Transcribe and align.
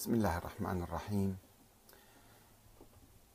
بسم 0.00 0.14
الله 0.14 0.38
الرحمن 0.38 0.82
الرحيم. 0.82 1.36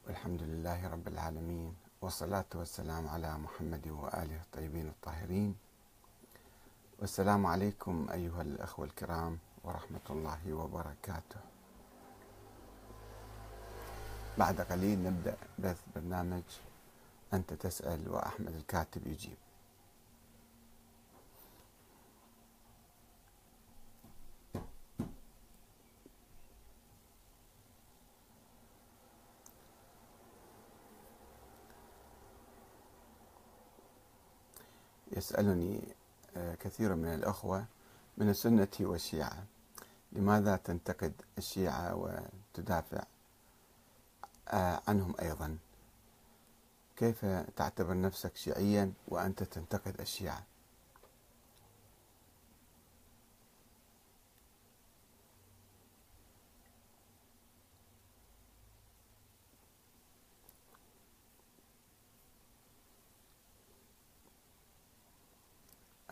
والحمد 0.08 0.42
لله 0.42 0.88
رب 0.90 1.08
العالمين 1.08 1.76
والصلاة 2.02 2.50
والسلام 2.56 3.06
على 3.08 3.38
محمد 3.38 3.88
وآله 3.88 4.42
الطيبين 4.50 4.88
الطاهرين. 4.88 5.56
والسلام 7.00 7.46
عليكم 7.46 8.10
أيها 8.10 8.42
الأخوة 8.42 8.86
الكرام 8.86 9.38
ورحمة 9.64 10.06
الله 10.10 10.54
وبركاته. 10.54 11.42
بعد 14.38 14.62
قليل 14.62 15.04
نبدأ 15.04 15.38
بث 15.60 15.82
برنامج 15.96 16.50
أنت 17.34 17.54
تسأل 17.54 18.10
وأحمد 18.10 18.56
الكاتب 18.56 19.08
يجيب. 19.08 19.38
يسألني 35.16 35.82
آه، 36.38 36.56
كثير 36.56 36.96
من 36.96 37.14
الأخوة 37.14 37.66
من 38.18 38.30
السنة 38.30 38.68
والشيعة 38.80 39.44
لماذا 40.12 40.56
تنتقد 40.56 41.14
الشيعة 41.38 41.96
وتدافع 41.96 43.04
آه، 44.48 44.82
عنهم 44.88 45.16
أيضا؟ 45.22 45.58
كيف 46.98 47.26
تعتبر 47.56 48.02
نفسك 48.02 48.36
شيعيا 48.36 48.94
وأنت 49.08 49.44
تنتقد 49.44 50.02
الشيعة؟ 50.02 50.44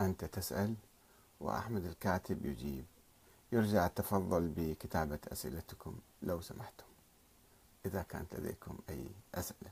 أنت 0.05 0.25
تسأل 0.25 0.75
وأحمد 1.39 1.85
الكاتب 1.85 2.45
يجيب. 2.45 2.85
يرجى 3.51 3.85
التفضل 3.85 4.47
بكتابة 4.47 5.19
أسئلتكم 5.27 5.99
لو 6.21 6.41
سمحتم. 6.41 6.85
إذا 7.85 8.01
كانت 8.01 8.35
لديكم 8.35 8.77
أي 8.89 9.07
أسئلة. 9.35 9.71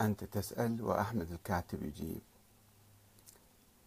أنت 0.00 0.24
تسأل 0.24 0.82
وأحمد 0.82 1.32
الكاتب 1.32 1.82
يجيب. 1.82 2.20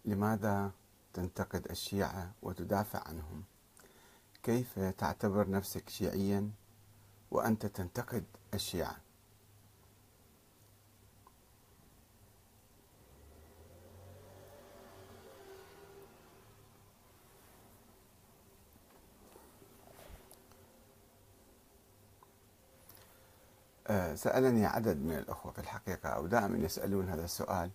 لماذا 0.06 0.72
تنتقد 1.14 1.68
الشيعة 1.72 2.32
وتدافع 2.42 3.08
عنهم؟ 3.08 3.44
كيف 4.44 4.80
تعتبر 4.80 5.50
نفسك 5.50 5.90
شيعيا 5.90 6.52
وأنت 7.32 7.66
تنتقد 7.66 8.24
الشيعة 8.54 8.96
آه، 8.96 9.02
سألني 24.16 24.66
عدد 24.66 24.98
من 24.98 25.18
الأخوة 25.18 25.52
في 25.52 25.60
الحقيقة 25.60 26.10
أو 26.10 26.28
دائما 26.28 26.58
يسألون 26.58 27.10
هذا 27.10 27.26
السؤال 27.26 27.70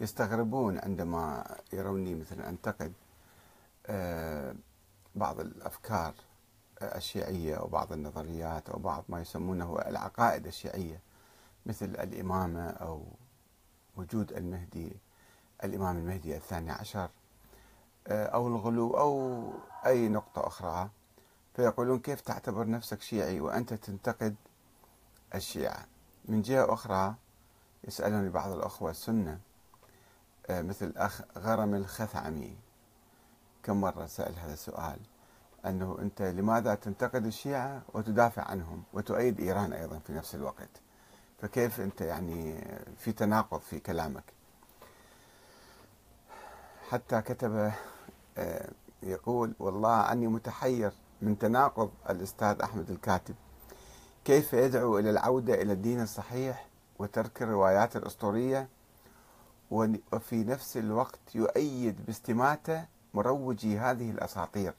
يستغربون 0.00 0.78
عندما 0.78 1.56
يروني 1.72 2.14
مثلا 2.14 2.48
أنتقد 2.48 2.92
آه، 3.86 4.54
بعض 5.14 5.40
الأفكار 5.40 6.14
الشيعية 6.82 7.54
أو 7.54 7.66
بعض 7.66 7.92
النظريات 7.92 8.70
أو 8.70 8.78
بعض 8.78 9.04
ما 9.08 9.20
يسمونه 9.20 9.78
العقائد 9.78 10.46
الشيعية 10.46 11.00
مثل 11.66 11.86
الإمامة 11.86 12.70
أو 12.70 13.04
وجود 13.96 14.32
المهدي 14.32 14.96
الإمام 15.64 15.98
المهدي 15.98 16.36
الثاني 16.36 16.70
عشر 16.70 17.10
آه، 18.06 18.26
أو 18.26 18.48
الغلو 18.48 18.90
أو 18.90 19.42
أي 19.86 20.08
نقطة 20.08 20.46
أخرى 20.46 20.90
فيقولون 21.56 21.98
كيف 21.98 22.20
تعتبر 22.20 22.68
نفسك 22.70 23.02
شيعي 23.02 23.40
وأنت 23.40 23.74
تنتقد 23.74 24.34
الشيعة 25.34 25.86
من 26.24 26.42
جهة 26.42 26.72
أخرى 26.72 27.14
يسألني 27.84 28.28
بعض 28.28 28.52
الأخوة 28.52 28.90
السنة 28.90 29.38
آه، 30.50 30.62
مثل 30.62 30.86
الأخ 30.86 31.22
غرم 31.38 31.74
الخثعمي. 31.74 32.56
كم 33.62 33.80
مرة 33.80 34.06
سأل 34.06 34.38
هذا 34.38 34.52
السؤال؟ 34.52 34.98
أنه 35.66 35.98
أنت 36.00 36.22
لماذا 36.22 36.74
تنتقد 36.74 37.26
الشيعة 37.26 37.82
وتدافع 37.94 38.42
عنهم 38.42 38.82
وتؤيد 38.92 39.40
إيران 39.40 39.72
أيضا 39.72 39.98
في 39.98 40.12
نفس 40.12 40.34
الوقت؟ 40.34 40.68
فكيف 41.42 41.80
أنت 41.80 42.00
يعني 42.00 42.64
في 42.98 43.12
تناقض 43.12 43.60
في 43.60 43.80
كلامك؟ 43.80 44.24
حتى 46.90 47.20
كتب 47.20 47.72
آه، 48.38 48.70
يقول 49.02 49.54
والله 49.58 50.12
أني 50.12 50.26
متحير 50.26 50.92
من 51.22 51.38
تناقض 51.38 51.90
الأستاذ 52.10 52.60
أحمد 52.62 52.90
الكاتب. 52.90 53.34
كيف 54.28 54.52
يدعو 54.52 54.98
إلى 54.98 55.10
العودة 55.10 55.54
إلى 55.54 55.72
الدين 55.72 56.00
الصحيح 56.00 56.66
وترك 56.98 57.42
الروايات 57.42 57.96
الأسطورية 57.96 58.68
وفي 59.70 60.44
نفس 60.44 60.76
الوقت 60.76 61.34
يؤيد 61.34 62.06
باستماتة 62.06 62.84
مروجي 63.14 63.78
هذه 63.78 64.10
الأساطير 64.10 64.74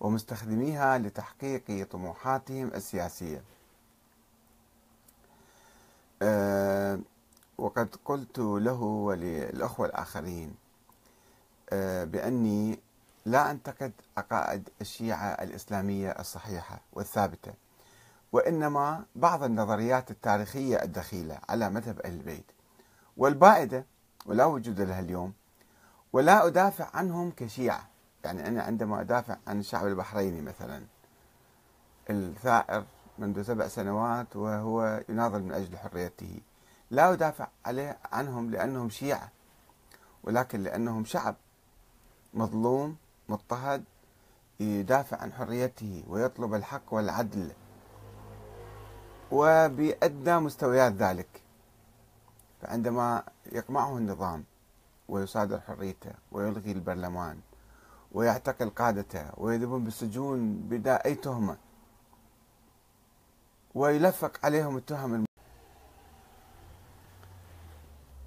ومستخدميها 0.00 0.98
لتحقيق 0.98 1.88
طموحاتهم 1.90 2.68
السياسية. 2.68 3.42
أه 6.22 7.00
وقد 7.58 7.96
قلت 8.04 8.38
له 8.38 8.82
وللأخوة 8.82 9.86
الآخرين 9.86 10.54
أه 11.70 12.04
بأني 12.04 12.78
لا 13.26 13.50
أنتقد 13.50 13.92
عقائد 14.16 14.68
الشيعة 14.80 15.26
الإسلامية 15.26 16.10
الصحيحة 16.10 16.80
والثابتة. 16.92 17.63
وإنما 18.34 19.04
بعض 19.14 19.42
النظريات 19.42 20.10
التاريخية 20.10 20.82
الدخيلة 20.82 21.38
على 21.48 21.70
مذهب 21.70 22.00
أهل 22.00 22.14
البيت. 22.14 22.44
والبائدة 23.16 23.84
ولا 24.26 24.44
وجود 24.44 24.80
لها 24.80 25.00
اليوم 25.00 25.32
ولا 26.12 26.46
أدافع 26.46 26.88
عنهم 26.94 27.30
كشيعة. 27.30 27.88
يعني 28.24 28.48
أنا 28.48 28.62
عندما 28.62 29.00
أدافع 29.00 29.36
عن 29.46 29.60
الشعب 29.60 29.86
البحريني 29.86 30.40
مثلا 30.40 30.82
الثائر 32.10 32.84
منذ 33.18 33.42
سبع 33.42 33.68
سنوات 33.68 34.36
وهو 34.36 35.02
يناضل 35.08 35.42
من 35.42 35.52
أجل 35.52 35.76
حريته 35.76 36.40
لا 36.90 37.12
أدافع 37.12 37.48
عليه 37.64 37.98
عنهم 38.12 38.50
لأنهم 38.50 38.90
شيعة 38.90 39.28
ولكن 40.24 40.62
لأنهم 40.62 41.04
شعب 41.04 41.34
مظلوم 42.34 42.96
مضطهد 43.28 43.84
يدافع 44.60 45.16
عن 45.16 45.32
حريته 45.32 46.04
ويطلب 46.08 46.54
الحق 46.54 46.94
والعدل 46.94 47.50
وبأدنى 49.34 50.38
مستويات 50.40 50.92
ذلك. 50.92 51.28
فعندما 52.62 53.22
يقمعه 53.52 53.98
النظام 53.98 54.44
ويصادر 55.08 55.60
حريته 55.60 56.12
ويلغي 56.32 56.72
البرلمان 56.72 57.40
ويعتقل 58.12 58.70
قادته 58.70 59.30
ويذهبون 59.36 59.84
بالسجون 59.84 60.54
بلا 60.58 61.04
أي 61.04 61.14
تهمة 61.14 61.56
ويلفق 63.74 64.32
عليهم 64.44 64.76
التهم 64.76 65.14
الم... 65.14 65.24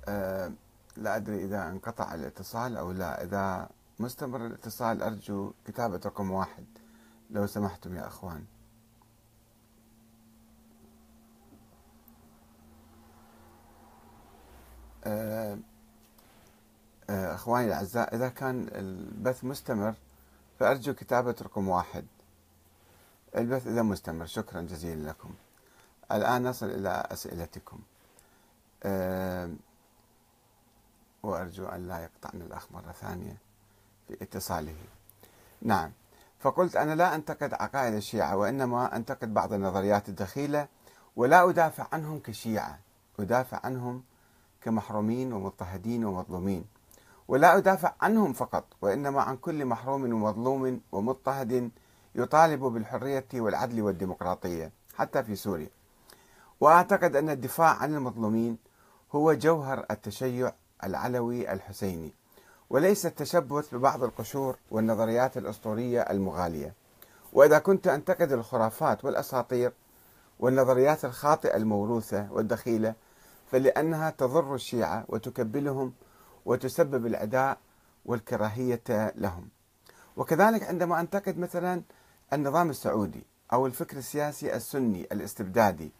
أه 0.07 0.51
لا 0.97 1.15
أدري 1.15 1.45
إذا 1.45 1.69
انقطع 1.69 2.13
الاتصال 2.13 2.77
أو 2.77 2.91
لا. 2.91 3.23
إذا 3.23 3.69
مستمر 3.99 4.45
الاتصال 4.45 5.03
أرجو 5.03 5.53
كتابة 5.65 6.01
رقم 6.05 6.31
واحد. 6.31 6.65
لو 7.29 7.47
سمحتم 7.47 7.95
يا 7.95 8.07
أخوان 8.07 8.35
أه 8.35 8.45
أه 14.83 14.93
أخواني 17.09 17.67
الأعزاء 17.67 18.15
إذا 18.15 18.29
كان 18.29 18.67
البث 18.71 19.43
مستمر 19.43 19.93
فأرجو 20.59 20.93
كتابة 20.93 21.35
رقم 21.41 21.67
واحد. 21.67 22.05
البث 23.35 23.67
إذا 23.67 23.81
مستمر. 23.81 24.25
شكرا 24.25 24.61
جزيلا 24.61 25.09
لكم. 25.09 25.33
الآن 26.11 26.43
نصل 26.43 26.65
إلى 26.65 27.07
أسئلتكم. 27.11 27.79
أه 28.83 29.53
وأرجو 31.23 31.65
أن 31.65 31.87
لا 31.87 31.99
يقطعنا 31.99 32.45
الأخ 32.45 32.71
مرة 32.71 32.91
ثانية 32.91 33.37
في 34.07 34.17
اتصاله. 34.21 34.75
نعم. 35.61 35.91
فقلت 36.39 36.75
أنا 36.75 36.95
لا 36.95 37.15
أنتقد 37.15 37.53
عقائد 37.53 37.93
الشيعة 37.93 38.37
وإنما 38.37 38.95
أنتقد 38.95 39.33
بعض 39.33 39.53
النظريات 39.53 40.09
الدخيلة 40.09 40.67
ولا 41.15 41.49
أدافع 41.49 41.87
عنهم 41.91 42.19
كشيعة. 42.19 42.79
أدافع 43.19 43.59
عنهم 43.63 44.03
كمحرومين 44.61 45.33
ومضطهدين 45.33 46.05
ومظلومين. 46.05 46.65
ولا 47.27 47.57
أدافع 47.57 47.93
عنهم 48.01 48.33
فقط 48.33 48.63
وإنما 48.81 49.21
عن 49.21 49.37
كل 49.37 49.65
محروم 49.65 50.03
ومظلوم 50.03 50.81
ومضطهد 50.91 51.71
يطالب 52.15 52.59
بالحرية 52.59 53.27
والعدل 53.33 53.81
والديمقراطية 53.81 54.71
حتى 54.95 55.23
في 55.23 55.35
سوريا. 55.35 55.69
وأعتقد 56.59 57.15
أن 57.15 57.29
الدفاع 57.29 57.75
عن 57.75 57.95
المظلومين 57.95 58.57
هو 59.15 59.33
جوهر 59.33 59.85
التشيع 59.91 60.53
العلوي 60.83 61.53
الحسيني 61.53 62.13
وليس 62.69 63.05
التشبث 63.05 63.75
ببعض 63.75 64.03
القشور 64.03 64.57
والنظريات 64.71 65.37
الأسطورية 65.37 66.01
المغالية. 66.01 66.73
وإذا 67.33 67.59
كنت 67.59 67.87
أنتقد 67.87 68.31
الخرافات 68.31 69.05
والأساطير 69.05 69.73
والنظريات 70.39 71.05
الخاطئة 71.05 71.55
الموروثة 71.55 72.31
والدخيلة 72.31 72.93
فلأنها 73.51 74.09
تضر 74.09 74.55
الشيعة 74.55 75.05
وتكبلهم 75.09 75.93
وتسبب 76.45 77.05
العداء 77.05 77.57
والكراهية 78.05 79.13
لهم. 79.15 79.49
وكذلك 80.17 80.63
عندما 80.63 80.99
أنتقد 80.99 81.37
مثلا 81.37 81.81
النظام 82.33 82.69
السعودي 82.69 83.23
أو 83.53 83.67
الفكر 83.67 83.97
السياسي 83.97 84.55
السني 84.55 85.07
الاستبدادي 85.11 85.91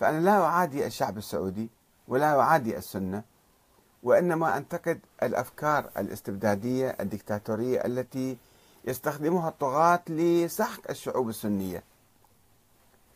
فأنا 0.00 0.20
لا 0.20 0.44
أعادي 0.44 0.86
الشعب 0.86 1.18
السعودي 1.18 1.70
ولا 2.08 2.40
أعادي 2.40 2.76
السنة 2.76 3.22
وإنما 4.02 4.56
أنتقد 4.56 5.00
الأفكار 5.22 5.90
الاستبدادية 5.98 6.96
الدكتاتورية 7.00 7.84
التي 7.84 8.36
يستخدمها 8.84 9.48
الطغاة 9.48 10.00
لسحق 10.08 10.90
الشعوب 10.90 11.28
السنية. 11.28 11.82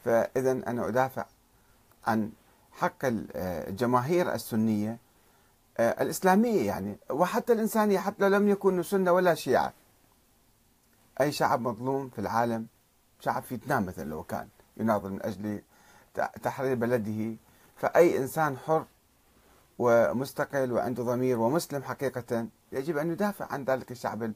فإذا 0.04 0.50
أنا 0.52 0.88
أدافع 0.88 1.24
عن 2.06 2.30
حق 2.72 2.96
الجماهير 3.04 4.34
السنية 4.34 4.98
آه، 5.78 6.02
الإسلامية 6.02 6.66
يعني. 6.66 6.96
وحتى 7.10 7.52
الإنسانية 7.52 7.98
حتى 7.98 8.28
لو 8.28 8.36
لم 8.38 8.48
يكونوا 8.48 8.82
سنة 8.82 9.12
ولا 9.12 9.34
شيعة 9.34 9.72
أي 11.20 11.32
شعب 11.32 11.60
مظلوم 11.60 12.08
في 12.08 12.18
العالم 12.18 12.66
شعب 13.20 13.42
فيتنام 13.42 13.86
مثلا 13.86 14.04
لو 14.04 14.22
كان 14.22 14.48
يناضل 14.76 15.10
من 15.10 15.22
أجل 15.22 15.62
تحرير 16.42 16.74
بلده. 16.74 17.36
فأي 17.76 18.18
إنسان 18.18 18.56
حر 18.56 18.84
ومستقل 19.78 20.72
وعنده 20.72 21.02
ضمير 21.02 21.38
ومسلم 21.38 21.82
حقيقة 21.82 22.46
يجب 22.72 22.96
أن 22.96 23.10
يدافع 23.10 23.46
عن 23.50 23.64
ذلك 23.64 23.90
الشعب 23.90 24.32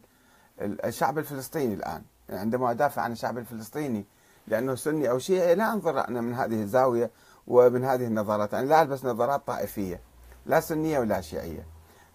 الشعب 0.61 1.19
الفلسطيني 1.19 1.75
الآن. 1.75 2.03
عندما 2.31 2.71
أدافع 2.71 3.03
عن 3.03 3.13
الشعب 3.13 3.39
الفلسطيني 3.39 4.05
لأنه 4.47 4.75
سني 4.75 5.11
أو 5.11 5.19
شيعي 5.19 5.55
لا 5.55 5.73
أنظر 5.73 6.09
أنا 6.09 6.21
من 6.21 6.35
هذه 6.35 6.63
الزاوية. 6.63 7.11
ومن 7.47 7.85
هذه 7.85 8.07
النظرات 8.07 8.55
أنا 8.55 8.67
لا 8.67 8.83
ألبس 8.83 9.05
نظرات 9.05 9.47
طائفية 9.47 10.01
لا 10.47 10.61
سنية 10.61 10.99
ولا 10.99 11.21
شيعية. 11.21 11.67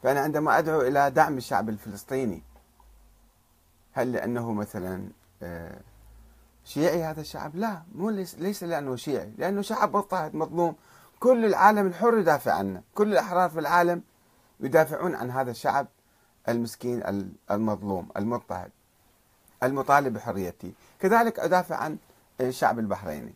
فأنا 0.04 0.20
عندما 0.20 0.58
أدعو 0.58 0.82
إلى 0.82 1.12
دعم 1.12 1.38
الشعب 1.38 1.70
الفلسطيني 1.70 2.44
هل 3.92 4.12
لأنه 4.12 4.54
مثلا 4.54 5.10
آه، 5.44 5.82
شيعي 6.64 7.04
هذا 7.04 7.22
الشعب؟ 7.22 7.56
لا 7.56 7.84
مو 7.96 8.10
ليس 8.10 8.64
لأنه 8.64 8.96
شيعي 8.96 9.34
لأنه 9.38 9.62
شعب 9.62 9.98
مضطهد 9.98 10.36
مظلوم. 10.36 10.76
كل 11.20 11.46
العالم 11.46 11.88
الحر 11.88 12.18
يدافع 12.18 12.54
عنه. 12.54 12.82
كل 12.96 13.12
الأحرار 13.12 13.50
في 13.50 13.60
العالم 13.60 14.02
يدافعون 14.60 15.16
عن 15.16 15.32
هذا 15.32 15.52
الشعب 15.52 15.88
المسكين 16.50 17.04
المظلوم 17.52 18.10
المضطهد 18.18 18.72
المطالب 19.64 20.14
بحريته. 20.14 20.74
كذلك 21.00 21.40
أدافع 21.40 21.76
عن 21.76 21.98
الشعب 22.42 22.80
البحريني. 22.80 23.34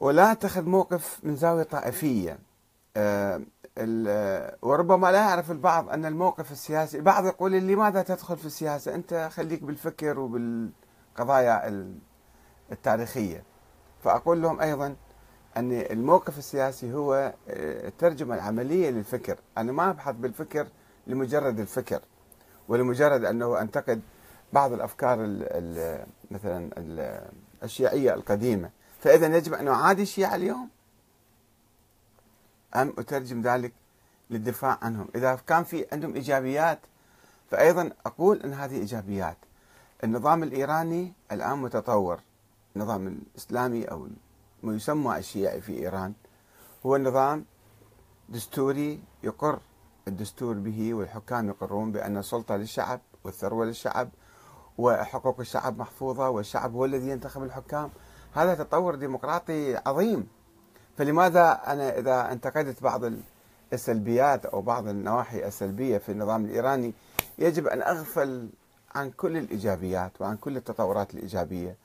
ولا 0.00 0.32
أتخذ 0.32 0.62
موقف 0.64 1.20
من 1.22 1.36
زاوية 1.36 1.62
طائفية. 1.62 2.38
آه، 2.96 3.40
وربما 4.62 5.12
لا 5.12 5.18
يعرف 5.18 5.50
البعض 5.50 5.88
أن 5.90 6.04
الموقف 6.06 6.52
السياسي 6.52 6.96
البعض 6.96 7.26
يقول 7.26 7.52
لماذا 7.52 8.02
تدخل 8.02 8.36
في 8.36 8.46
السياسة؟ 8.46 8.94
أنت 8.94 9.28
خليك 9.32 9.62
بالفكر 9.62 10.18
وبالقضايا 10.18 11.84
التاريخية. 12.72 13.44
فأقول 14.02 14.42
لهم 14.42 14.60
أيضا 14.60 14.96
أن 15.56 15.72
الموقف 15.72 16.38
السياسي 16.38 16.94
هو 16.94 17.14
آه، 17.14 17.88
الترجمة 17.88 18.34
العملية 18.34 18.90
للفكر. 18.90 19.38
أنا 19.58 19.72
ما 19.72 19.90
أبحث 19.90 20.14
بالفكر 20.14 20.66
لمجرد 21.06 21.60
الفكر 21.60 22.00
ولمجرد 22.68 23.24
أنه 23.24 23.60
أنتقد 23.60 24.00
بعض 24.52 24.72
الأفكار 24.72 25.24
ال 25.24 25.42
ال 25.42 26.04
مثلا 26.30 26.70
ال 26.78 27.20
الشيعية 27.62 28.14
القديمة. 28.14 28.70
فإذا 29.00 29.36
يجب 29.36 29.54
أن 29.54 29.68
أعادي 29.68 30.02
الشيعة 30.02 30.34
اليوم؟ 30.34 30.68
أم 32.76 32.94
أترجم 32.98 33.42
ذلك 33.42 33.72
للدفاع 34.30 34.78
عنهم؟ 34.82 35.08
إذا 35.14 35.34
كان 35.46 35.64
في 35.64 35.86
عندهم 35.92 36.14
إيجابيات 36.14 36.78
فأيضا 37.50 37.92
أقول 38.06 38.42
أن 38.42 38.52
هذه 38.52 38.76
إيجابيات. 38.76 39.36
النظام 40.04 40.42
الإيراني 40.42 41.12
الآن 41.32 41.58
متطور. 41.58 42.20
النظام 42.76 43.06
الإسلامي 43.06 43.84
أو 43.84 44.08
ما 44.62 44.74
يسمى 44.74 45.18
الشيعي 45.18 45.60
في 45.60 45.78
إيران 45.78 46.12
هو 46.86 46.96
نظام 46.96 47.44
دستوري 48.28 49.00
يقر 49.22 49.58
الدستور 50.08 50.54
به 50.54 50.94
والحكام 50.94 51.48
يقرون 51.48 51.92
بأن 51.92 52.16
السلطة 52.16 52.56
للشعب 52.56 53.00
والثروة 53.24 53.66
للشعب 53.66 54.08
وحقوق 54.78 55.40
الشعب 55.40 55.78
محفوظة 55.78 56.28
والشعب 56.28 56.74
هو 56.74 56.84
الذي 56.84 57.10
ينتخب 57.10 57.42
الحكام. 57.42 57.90
هذا 58.34 58.54
تطور 58.54 58.94
ديمقراطي 58.94 59.76
عظيم. 59.86 60.28
فلماذا 60.98 61.60
أنا 61.66 61.98
إذا 61.98 62.32
انتقدت 62.32 62.82
بعض 62.82 63.00
السلبيات 63.72 64.46
أو 64.46 64.60
بعض 64.60 64.88
النواحي 64.88 65.46
السلبية 65.46 65.98
في 65.98 66.12
النظام 66.12 66.44
الإيراني 66.44 66.94
يجب 67.38 67.66
أن 67.66 67.82
أغفل 67.82 68.48
عن 68.94 69.10
كل 69.10 69.36
الإيجابيات 69.36 70.20
وعن 70.20 70.36
كل 70.36 70.56
التطورات 70.56 71.14
الإيجابية. 71.14 71.76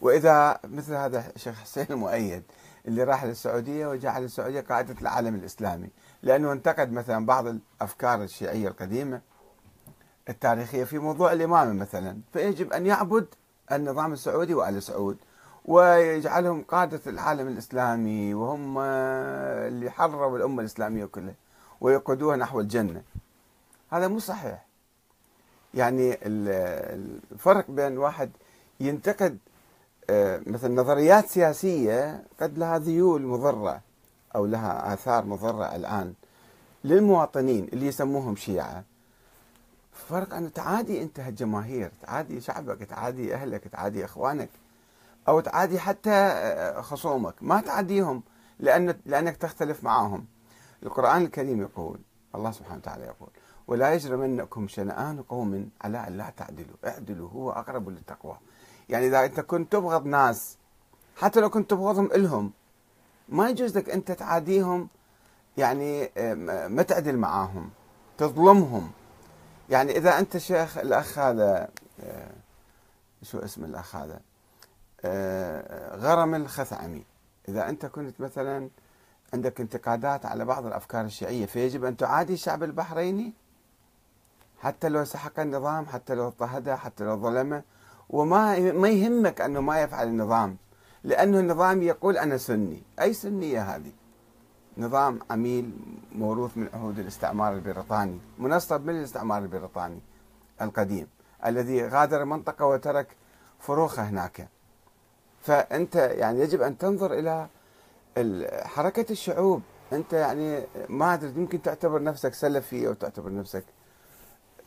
وإذا 0.00 0.58
مثل 0.64 0.94
هذا 0.94 1.24
الشيخ 1.36 1.60
حسين 1.60 1.86
المؤيد 1.90 2.42
اللي 2.88 3.04
راح 3.04 3.24
للسعودية 3.24 3.86
وجعل 3.86 4.24
السعودية 4.24 4.60
قاعدة 4.60 4.94
العالم 5.00 5.34
الإسلامي. 5.34 5.88
لأنه 6.22 6.52
انتقد 6.52 6.92
مثلا 6.92 7.26
بعض 7.26 7.46
الأفكار 7.46 8.22
الشيعية 8.22 8.68
القديمة 8.68 9.20
التاريخية 10.28 10.84
في 10.84 10.98
موضوع 10.98 11.32
الإمامة 11.32 11.72
مثلا. 11.72 12.18
فيجب 12.32 12.72
أن 12.72 12.86
يعبد 12.86 13.26
النظام 13.72 14.12
السعودي 14.12 14.54
وآل 14.54 14.82
سعود. 14.82 15.16
ويجعلهم 15.64 16.62
قادة 16.62 17.00
العالم 17.06 17.48
الإسلامي 17.48 18.34
وهم 18.34 18.78
اللي 18.78 19.90
حرروا 19.90 20.38
الأمة 20.38 20.60
الإسلامية 20.60 21.04
كلها 21.04 21.34
ويقودوها 21.80 22.36
نحو 22.36 22.60
الجنة. 22.60 23.02
هذا 23.90 24.08
مو 24.08 24.18
صحيح. 24.18 24.66
يعني 25.74 26.18
الفرق 26.22 27.70
بين 27.70 27.98
واحد 27.98 28.30
ينتقد 28.80 29.38
آه، 30.10 30.40
مثلا 30.46 30.74
نظريات 30.74 31.26
سياسية 31.26 32.24
قد 32.40 32.58
لها 32.58 32.78
ذيول 32.78 33.22
مضرة 33.22 33.80
أو 34.36 34.46
لها 34.46 34.94
آثار 34.94 35.24
مضرة 35.24 35.76
الآن 35.76 36.14
للمواطنين 36.84 37.68
اللي 37.72 37.86
يسموهم 37.86 38.36
شيعة. 38.36 38.84
فرق 39.92 40.34
أن 40.34 40.52
تعادي 40.52 41.02
أنت 41.02 41.20
هالجماهير 41.20 41.90
تعادي 42.02 42.40
شعبك 42.40 42.78
تعادي 42.78 43.34
أهلك 43.34 43.68
تعادي 43.68 44.04
إخوانك. 44.04 44.48
أو 45.28 45.40
تعادي 45.40 45.78
حتى 45.78 46.10
آه، 46.10 46.80
خصومك. 46.80 47.34
ما 47.40 47.60
تعاديهم 47.60 48.22
لأن 48.58 48.94
لأنك 49.06 49.36
تختلف 49.36 49.84
معهم 49.84 50.26
القرآن 50.82 51.22
الكريم 51.22 51.60
يقول 51.60 51.98
الله 52.34 52.50
سبحانه 52.50 52.76
وتعالى 52.76 53.04
يقول 53.04 53.28
ولا 53.66 53.94
يجرمنكم 53.94 54.68
شنآن 54.68 55.22
قوم 55.22 55.70
على 55.80 56.08
أن 56.08 56.16
لا 56.16 56.32
تعدلوا. 56.36 56.76
اعدلوا 56.86 57.28
هو 57.30 57.50
أقرب 57.50 57.88
للتقوى. 57.88 58.38
يعني 58.88 59.06
إذا 59.06 59.24
أنت 59.24 59.40
كنت 59.40 59.72
تبغض 59.72 60.06
ناس 60.06 60.56
حتى 61.16 61.40
لو 61.40 61.50
كنت 61.50 61.70
تبغضهم 61.70 62.06
إلهم 62.06 62.52
ما 63.28 63.48
يجوز 63.48 63.78
لك 63.78 63.90
أنت 63.90 64.12
تعاديهم 64.12 64.88
يعني 65.56 66.10
ما 66.68 66.82
تعدل 66.82 67.16
معاهم 67.16 67.70
تظلمهم. 68.18 68.90
يعني 69.70 69.96
إذا 69.96 70.18
أنت 70.18 70.36
شيخ 70.36 70.78
الأخ 70.78 71.18
هذا 71.18 71.68
آه، 72.00 72.30
شو 73.22 73.38
اسم 73.38 73.64
الأخ 73.64 73.96
هذا؟ 73.96 74.14
آه، 74.14 74.20
غرم 75.96 76.34
الخثعمي 76.34 77.04
إذا 77.48 77.68
أنت 77.68 77.86
كنت 77.86 78.20
مثلا 78.20 78.68
عندك 79.34 79.60
انتقادات 79.60 80.26
على 80.26 80.44
بعض 80.44 80.66
الأفكار 80.66 81.04
الشيعية 81.04 81.46
فيجب 81.46 81.84
أن 81.84 81.96
تعادي 81.96 82.32
الشعب 82.32 82.62
البحريني 82.62 83.32
حتى 84.58 84.88
لو 84.88 85.04
سحق 85.04 85.40
النظام 85.40 85.86
حتى 85.86 86.14
لو 86.14 86.26
اضطهده 86.26 86.76
حتى 86.76 87.04
لو 87.04 87.16
ظلمه 87.16 87.62
وما 88.10 88.72
ما 88.72 88.88
يهمك 88.88 89.40
أنه 89.40 89.60
ما 89.60 89.80
يفعل 89.82 90.08
النظام 90.08 90.56
لأنه 91.04 91.40
النظام 91.40 91.82
يقول 91.82 92.18
أنا 92.18 92.36
سني. 92.36 92.82
أي 93.00 93.12
سنية 93.12 93.62
هذه؟ 93.62 93.92
نظام 94.78 95.18
عميل 95.30 95.72
موروث 96.12 96.56
من 96.56 96.68
عهود 96.74 96.98
الاستعمار 96.98 97.52
البريطاني 97.52 98.18
منصب 98.38 98.86
من 98.86 98.98
الاستعمار 98.98 99.42
البريطاني 99.42 100.00
القديم 100.62 101.06
الذي 101.46 101.88
غادر 101.88 102.22
المنطقة 102.22 102.66
وترك 102.66 103.16
فروخه 103.58 104.02
هناك. 104.02 104.48
فأنت 105.44 105.96
يعني 105.96 106.40
يجب 106.40 106.62
أن 106.62 106.78
تنظر 106.78 107.12
إلى 107.12 107.48
حركة 108.64 109.06
الشعوب. 109.10 109.62
أنت 109.92 110.12
يعني 110.12 110.64
ما 110.88 111.14
أدري 111.14 111.32
يمكن 111.36 111.62
تعتبر 111.62 112.02
نفسك 112.02 112.34
سلفي 112.34 112.88
أو 112.88 112.92
تعتبر 112.92 113.34
نفسك 113.34 113.64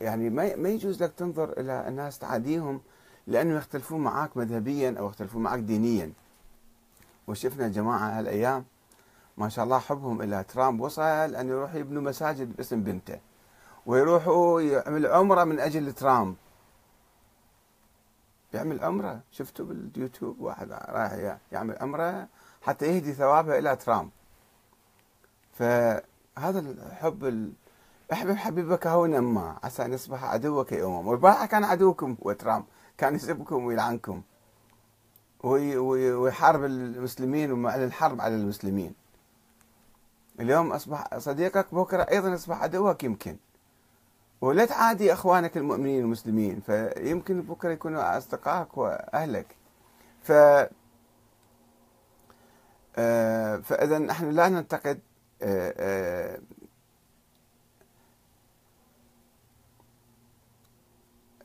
يعني 0.00 0.30
ما 0.30 0.56
ما 0.56 0.68
يجوز 0.68 1.02
لك 1.02 1.12
تنظر 1.12 1.60
إلى 1.60 1.88
الناس 1.88 2.18
تعاديهم 2.18 2.80
لأنه 3.26 3.56
يختلفون 3.56 4.00
معك 4.00 4.36
مذهبيا 4.36 4.94
أو 4.98 5.06
يختلفون 5.06 5.42
معك 5.42 5.58
دينيا. 5.58 6.12
وشفنا 7.26 7.68
جماعة 7.68 8.18
هالأيام 8.18 8.64
ما 9.36 9.48
شاء 9.48 9.64
الله 9.64 9.78
حبهم 9.78 10.22
إلى 10.22 10.44
ترامب 10.44 10.80
وصل 10.80 11.02
أن 11.02 11.48
يروح 11.48 11.74
يبنوا 11.74 12.02
مساجد 12.02 12.56
باسم 12.56 12.82
بنته 12.82 13.18
ويروحوا 13.86 14.60
يعمل 14.60 15.06
عمرة 15.06 15.44
من 15.44 15.60
أجل 15.60 15.92
ترامب. 15.92 16.34
يعمل 18.54 18.84
عمرة 18.84 19.20
شفتوا 19.30 19.66
باليوتيوب 19.66 20.40
واحد 20.40 20.72
رايح 20.72 21.38
يعمل 21.52 21.76
عمرة 21.80 22.28
حتى 22.62 22.86
يهدي 22.86 23.12
ثوابها 23.12 23.58
إلى 23.58 23.76
ترامب. 23.76 24.10
فهذا 25.52 26.58
الحب 26.58 27.24
ال... 27.24 27.52
احبب 28.12 28.36
حبيبك 28.36 28.86
هونا 28.86 29.20
ما 29.20 29.58
عسى 29.62 29.84
أن 29.84 29.92
يصبح 29.92 30.24
عدوك 30.24 30.72
يوما 30.72 31.10
والبارحه 31.10 31.46
كان 31.46 31.64
عدوكم 31.64 32.16
هو 32.22 32.32
ترامب. 32.32 32.64
كان 32.98 33.14
يسبكم 33.14 33.64
ويلعنكم. 33.64 34.22
ويحارب 35.42 36.64
المسلمين 36.64 37.52
ومعلن 37.52 37.84
الحرب 37.84 38.20
على 38.20 38.34
المسلمين. 38.34 38.94
اليوم 40.40 40.72
أصبح 40.72 41.18
صديقك 41.18 41.74
بكرة 41.74 42.02
أيضا 42.02 42.28
يصبح 42.28 42.62
عدوك 42.62 43.04
يمكن. 43.04 43.36
ولا 44.40 44.64
تعادي 44.64 45.12
أخوانك 45.12 45.56
المؤمنين 45.56 46.00
المسلمين 46.00 46.60
فيمكن 46.60 47.42
بكرة 47.42 47.70
يكونوا 47.70 48.18
أصدقائك 48.18 48.78
وأهلك. 48.78 49.56
ف 50.22 50.32
آه، 52.98 53.56
فإذا 53.56 53.98
نحن 53.98 54.30
لا 54.30 54.48
ننتقد 54.48 55.00
آه، 55.42 56.40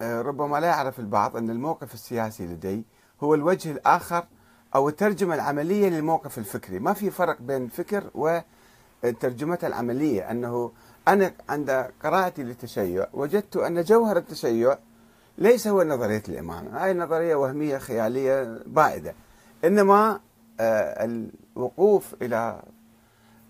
آه، 0.01 0.21
ربما 0.21 0.57
لا 0.57 0.67
يعرف 0.67 0.99
البعض 0.99 1.37
أن 1.37 1.49
الموقف 1.49 1.93
السياسي 1.93 2.47
لدي 2.47 2.85
هو 3.23 3.33
الوجه 3.35 3.71
الآخر 3.71 4.25
أو 4.75 4.89
الترجمة 4.89 5.35
العملية 5.35 5.89
للموقف 5.89 6.37
الفكري. 6.37 6.79
ما 6.79 6.93
في 6.93 7.11
فرق 7.11 7.41
بين 7.41 7.67
فكر 7.67 8.11
وترجمته 9.03 9.67
العملية 9.67 10.31
أنه 10.31 10.71
أنا 11.07 11.33
عند 11.49 11.91
قراءتي 12.03 12.43
للتشيع 12.43 13.07
وجدت 13.13 13.57
أن 13.57 13.81
جوهر 13.83 14.17
التشيع 14.17 14.77
ليس 15.37 15.67
هو 15.67 15.83
نظرية 15.83 16.23
الإمامة. 16.29 16.83
هاي 16.83 16.93
نظرية 16.93 17.35
وهمية 17.35 17.77
خيالية 17.77 18.59
بائدة. 18.65 19.13
إنما 19.65 20.19
آه، 20.59 21.27
الوقوف 21.55 22.15
إلى 22.21 22.63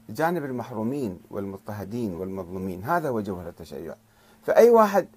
جانب 0.10 0.46
المحرومين 0.46 1.20
والمضطهدين 1.30 2.14
والمظلومين. 2.14 2.84
هذا 2.84 3.10
هو 3.10 3.22
جوهر 3.22 3.50
التشيع. 3.50 3.96
فأي 4.44 4.70
واحد 4.70 5.08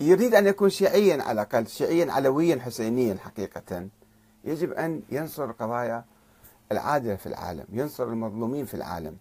يريد 0.00 0.34
أن 0.34 0.46
يكون 0.46 0.70
شيعيا 0.70 1.22
على 1.22 1.32
الأقل 1.32 1.66
شيعيا 1.66 2.12
علويا 2.12 2.60
حسينيا 2.60 3.14
حقيقة 3.14 3.88
يجب 4.44 4.72
أن 4.72 5.02
ينصر 5.10 5.44
القضايا 5.44 6.04
العادلة 6.72 7.16
في 7.16 7.26
العالم 7.26 7.64
ينصر 7.72 8.04
المظلومين 8.04 8.64
في 8.64 8.74
العالم. 8.74 9.16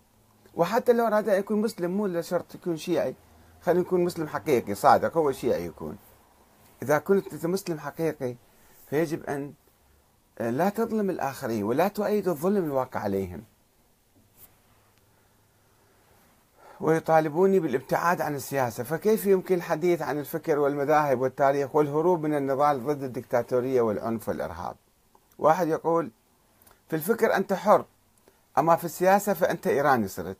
وحتى 0.55 0.93
لو 0.93 1.07
أن 1.07 1.29
يكون 1.29 1.61
مسلم 1.61 1.91
مو 1.91 2.21
شرط 2.21 2.55
يكون 2.55 2.77
شيعي. 2.77 3.15
خلينا 3.61 3.81
نكون 3.81 4.03
مسلم 4.03 4.27
حقيقي 4.27 4.75
صادق 4.75 5.17
هو 5.17 5.31
شيعي 5.31 5.65
يكون. 5.65 5.97
إذا 6.83 6.97
كنت 6.97 7.33
أنت 7.33 7.45
مسلم 7.45 7.79
حقيقي 7.79 8.35
فيجب 8.89 9.23
أن 9.23 9.53
لا 10.39 10.69
تظلم 10.69 11.09
الآخرين 11.09 11.63
ولا 11.63 11.87
تؤيد 11.87 12.27
الظلم 12.27 12.65
الواقع 12.65 12.99
عليهم. 12.99 13.43
ويطالبوني 16.79 17.59
بالابتعاد 17.59 18.21
عن 18.21 18.35
السياسة. 18.35 18.83
فكيف 18.83 19.25
يمكن 19.25 19.55
الحديث 19.55 20.01
عن 20.01 20.19
الفكر 20.19 20.59
والمذاهب 20.59 21.21
والتاريخ 21.21 21.75
والهروب 21.75 22.23
من 22.23 22.37
النضال 22.37 22.85
ضد 22.85 23.03
الدكتاتورية 23.03 23.81
والعنف 23.81 24.29
والإرهاب؟ 24.29 24.75
واحد 25.39 25.67
يقول 25.67 26.11
في 26.89 26.95
الفكر 26.95 27.35
أنت 27.35 27.53
حر. 27.53 27.85
أما 28.57 28.75
في 28.75 28.83
السياسة 28.85 29.33
فأنت 29.33 29.67
إيراني 29.67 30.07
صرت. 30.07 30.37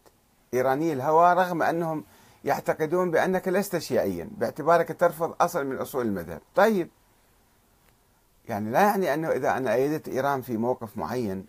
إيراني 0.53 0.93
الهوى 0.93 1.33
رغم 1.33 1.63
أنهم 1.63 2.03
يعتقدون 2.43 3.11
بأنك 3.11 3.47
لست 3.47 3.77
شيعيا 3.77 4.29
باعتبارك 4.37 4.99
ترفض 4.99 5.35
أصل 5.41 5.65
من 5.65 5.77
أصول 5.77 6.05
المذهب. 6.05 6.41
طيب. 6.55 6.89
يعني 8.49 8.71
لا 8.71 8.81
يعني 8.81 9.13
أنه 9.13 9.31
إذا 9.31 9.57
أنا 9.57 9.73
أيدت 9.73 10.07
إيران 10.07 10.41
في 10.41 10.57
موقف 10.57 10.97
معين 10.97 11.45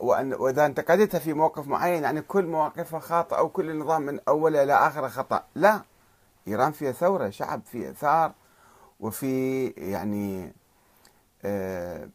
وأن 0.00 0.34
وإذا 0.34 0.66
انتقدتها 0.66 1.18
في 1.18 1.32
موقف 1.32 1.66
معين 1.66 2.02
يعني 2.02 2.22
كل 2.22 2.44
مواقفها 2.44 3.00
خاطئة 3.00 3.38
أو 3.38 3.48
كل 3.48 3.70
النظام 3.70 4.02
من 4.02 4.20
أوله 4.28 4.62
إلى 4.62 4.72
آخره 4.74 5.08
خطأ. 5.08 5.44
لا. 5.54 5.82
إيران 6.48 6.72
فيها 6.72 6.92
ثورة 6.92 7.30
شعب 7.30 7.62
فيه 7.64 7.90
ثار 7.90 8.32
وفي 9.00 9.66
يعني 9.66 10.52
آه 11.44 12.08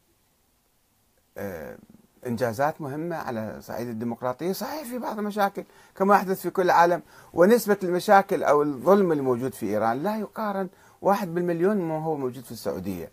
آه 1.37 1.77
إنجازات 2.27 2.81
مهمة 2.81 3.15
على 3.15 3.57
صعيد 3.61 3.87
الديمقراطية. 3.87 4.51
صحيح 4.51 4.83
في 4.83 4.97
بعض 4.97 5.19
المشاكل 5.19 5.63
كما 5.95 6.15
يحدث 6.15 6.41
في 6.41 6.49
كل 6.49 6.61
العالم 6.61 7.01
ونسبة 7.33 7.77
المشاكل 7.83 8.43
أو 8.43 8.63
الظلم 8.63 9.11
الموجود 9.11 9.53
في 9.53 9.65
إيران 9.65 10.03
لا 10.03 10.17
يقارن 10.17 10.69
واحد 11.01 11.33
بالمليون 11.33 11.77
ما 11.77 12.03
هو 12.03 12.17
موجود 12.17 12.43
في 12.43 12.51
السعودية. 12.51 13.11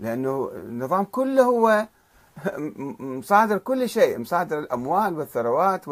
لأنه 0.00 0.50
النظام 0.54 1.04
كله 1.04 1.42
هو 1.42 1.86
مصادر 3.18 3.58
كل 3.58 3.88
شيء 3.88 4.18
مصادر 4.18 4.58
الأموال 4.58 5.18
والثروات 5.18 5.84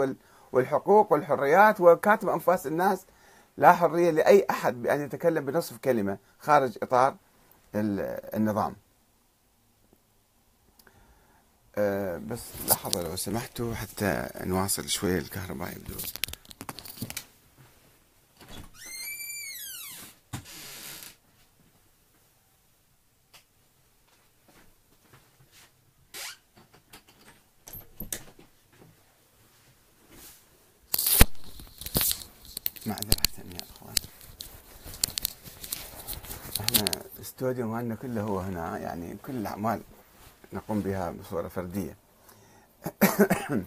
والحقوق 0.53 1.13
والحريات 1.13 1.81
وكاتب 1.81 2.29
أنفاس 2.29 2.67
الناس 2.67 3.07
لا 3.57 3.73
حرية 3.73 4.11
لأي 4.11 4.47
أحد 4.51 4.83
بأن 4.83 5.01
يتكلم 5.01 5.45
بنصف 5.45 5.77
كلمة 5.77 6.19
خارج 6.39 6.79
إطار 6.83 7.15
النظام. 7.75 8.75
أه 11.81 12.19
بس 12.19 12.41
لحظة 12.69 13.03
لو 13.03 13.17
سمحتوا 13.17 13.75
حتى 13.75 14.29
نواصل 14.41 14.89
شوية 14.89 15.19
الكهرباء 15.19 15.73
يبدو. 15.77 15.95
معذرة 32.87 33.11
يا 33.39 33.61
إخوان. 33.71 33.95
إحنا 36.61 37.03
الاستوديو 37.17 37.67
مالنا 37.67 37.95
كله 37.95 38.23
هو 38.23 38.41
هنا 38.41 38.79
يعني 38.79 39.17
كل 39.27 39.37
الأعمال 39.37 39.83
نقوم 40.53 40.81
بها 40.81 41.11
بصورة 41.11 41.49
فردية. 41.49 41.97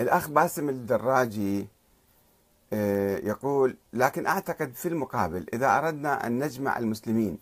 الأخ 0.00 0.28
باسم 0.28 0.68
الدراجي 0.68 1.68
آه، 2.72 3.16
يقول 3.16 3.76
لكن 3.92 4.26
أعتقد 4.26 4.74
في 4.74 4.88
المقابل 4.88 5.46
إذا 5.52 5.78
أردنا 5.78 6.26
أن 6.26 6.38
نجمع 6.44 6.78
المسلمين 6.78 7.38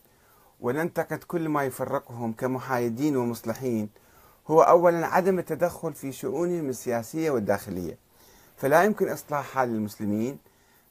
وننتقد 0.60 1.18
كل 1.18 1.48
ما 1.48 1.64
يفرقهم 1.64 2.32
كمحايدين 2.32 3.16
ومصلحين 3.16 3.88
هو 4.46 4.62
أولا 4.62 5.06
عدم 5.06 5.38
التدخل 5.38 5.92
في 5.94 6.12
شؤونهم 6.12 6.68
السياسية 6.68 7.30
والداخلية 7.30 7.98
فلا 8.56 8.84
يمكن 8.84 9.08
إصلاح 9.08 9.50
حال 9.50 9.68
المسلمين 9.68 10.38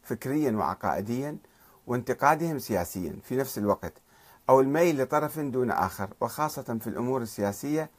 فكريا 0.04 0.52
وعقائديا 0.52 1.38
وانتقادهم 1.88 2.60
سياسيا 2.60 3.16
في 3.24 3.36
نفس 3.36 3.58
الوقت 3.58 3.94
أو 4.50 4.62
الميل 4.62 5.01
لطرف 5.01 5.39
دون 5.39 5.72
آخر 5.72 6.10
وخاصة 6.22 6.77
في 6.82 6.88
الأمور 6.88 7.22
السياسية 7.22 7.89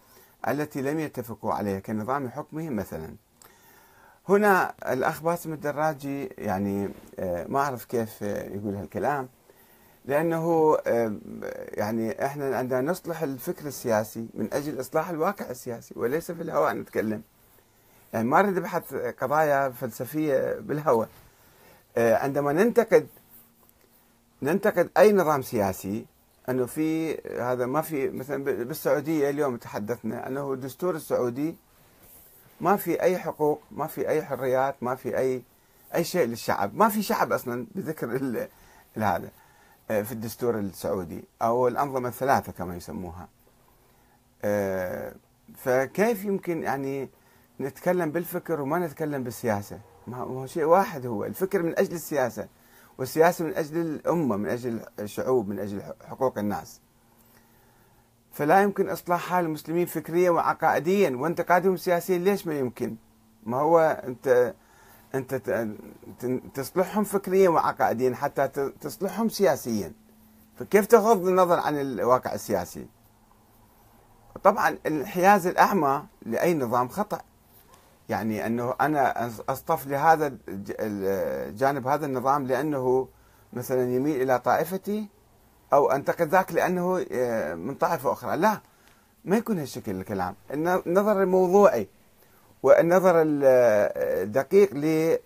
التي 0.49 0.83
لم 0.83 0.99
يتفقوا 0.99 1.53
عليها 1.53 1.79
كنظام 1.79 2.29
حكمهم 2.29 2.77
مثلا. 2.77 3.15
هنا 4.29 4.75
الأخ 4.93 5.23
باسم 5.23 5.53
الدراجي 5.53 6.27
يعني 6.27 6.89
آه، 7.19 7.47
ما 7.49 7.61
أعرف 7.61 7.85
كيف 7.85 8.23
يقول 8.23 8.75
هالكلام. 8.75 9.29
لأنه 10.05 10.77
آه، 10.87 11.13
يعني 11.69 12.27
إحنا 12.27 12.57
عندنا 12.57 12.81
نصلح 12.81 13.23
الفكر 13.23 13.67
السياسي 13.67 14.27
من 14.35 14.49
أجل 14.53 14.81
إصلاح 14.81 15.11
الواقع 15.11 15.51
السياسي 15.51 15.95
وليس 15.97 16.31
في 16.33 16.43
الهواء 16.43 16.75
نتكلم. 16.75 17.23
يعني 18.13 18.29
ما 18.29 18.43
نبحث 18.43 18.95
قضايا 18.95 19.69
فلسفية 19.71 20.59
بالهواء. 20.61 21.09
آه، 21.97 22.17
عندما 22.17 22.53
ننتقد 22.53 23.07
ننتقد 24.43 24.91
أي 24.99 25.13
نظام 25.13 25.43
سياسي 25.43 26.07
أنه 26.49 26.67
في 26.67 27.19
هذا 27.41 27.67
ما 27.67 27.81
في 27.83 28.11
مثلا 28.11 28.45
بالسعودية 28.45 29.31
اليوم 29.31 29.57
تحدثنا 29.57 30.29
أنه 30.29 30.53
الدستور 30.53 30.95
السعودي 30.95 31.57
ما 32.61 32.77
في 32.77 33.03
أي 33.03 33.19
حقوق 33.19 33.63
ما 33.71 33.87
في 33.87 34.09
أي 34.09 34.23
حريات 34.25 34.83
ما 34.83 34.95
في 34.95 35.19
أي 35.19 35.43
أي 35.95 36.05
شيء 36.05 36.27
للشعب. 36.27 36.77
ما 36.77 36.89
في 36.89 37.03
شعب 37.03 37.33
أصلا 37.33 37.67
بذكر 37.75 38.49
هذا 38.97 39.31
آه، 39.91 40.03
في 40.03 40.13
الدستور 40.13 40.59
السعودي 40.59 41.25
أو 41.43 41.69
الأنظمة 41.69 42.09
الثلاثة 42.09 42.53
كما 42.53 42.77
يسموها. 42.77 43.29
آه، 44.45 45.15
فكيف 45.57 46.25
يمكن 46.25 46.63
يعني 46.63 47.09
نتكلم 47.61 48.11
بالفكر 48.11 48.61
وما 48.61 48.79
نتكلم 48.79 49.25
بالسياسة؟ 49.25 49.81
ما 50.07 50.17
هو 50.17 50.47
شيء 50.47 50.65
واحد 50.65 51.07
هو 51.07 51.25
الفكر 51.25 51.63
من 51.63 51.79
أجل 51.79 51.95
السياسة. 51.95 52.49
والسياسة 52.99 53.45
من 53.45 53.55
أجل 53.55 53.77
الأمة 53.77 54.37
من 54.37 54.49
أجل 54.49 54.81
الشعوب 54.99 55.49
من 55.49 55.59
أجل 55.59 55.83
حقوق 56.09 56.39
الناس. 56.39 56.81
فلا 58.33 58.63
يمكن 58.63 58.89
إصلاح 58.89 59.21
حال 59.21 59.45
المسلمين 59.45 59.87
فكريا 59.87 60.31
وعقائديا 60.31 61.17
وانتقادهم 61.17 61.77
سياسيا. 61.77 62.19
ليش 62.19 62.47
ما 62.47 62.59
يمكن؟ 62.59 62.97
ما 63.43 63.57
هو 63.57 64.03
أنت 64.05 64.55
أنت 65.15 65.35
تصلحهم 66.55 67.05
فكريا 67.05 67.49
وعقائديا 67.49 68.15
حتى 68.15 68.49
تصلحهم 68.81 69.29
سياسيا. 69.29 69.93
فكيف 70.59 70.87
تغض 70.87 71.27
النظر 71.27 71.59
عن 71.59 71.81
الواقع 71.81 72.35
السياسي؟ 72.35 72.87
طبعا 74.43 74.69
الانحياز 74.69 75.47
الأعمى 75.47 76.05
لأي 76.23 76.55
نظام 76.55 76.89
خطأ. 76.89 77.21
يعني 78.09 78.47
أنه 78.47 78.75
أنا 78.81 79.31
أصطف 79.49 79.87
لهذا 79.87 80.37
الجانب 80.49 81.87
هذا 81.87 82.07
النظام 82.07 82.47
لأنه 82.47 83.09
مثلا 83.53 83.95
يميل 83.95 84.23
إلى 84.23 84.39
طائفتي 84.39 85.09
أو 85.73 85.91
أنتقد 85.91 86.29
ذاك 86.29 86.53
لأنه 86.53 87.07
آه، 87.13 87.55
من 87.55 87.75
طائفة 87.75 88.13
أخرى، 88.13 88.37
لا 88.37 88.61
ما 89.25 89.37
يكون 89.37 89.59
هالشكل 89.59 89.93
الكلام، 89.93 90.35
النظر 90.51 91.23
الموضوعي 91.23 91.89
والنظر 92.63 93.15
الدقيق 93.17 94.71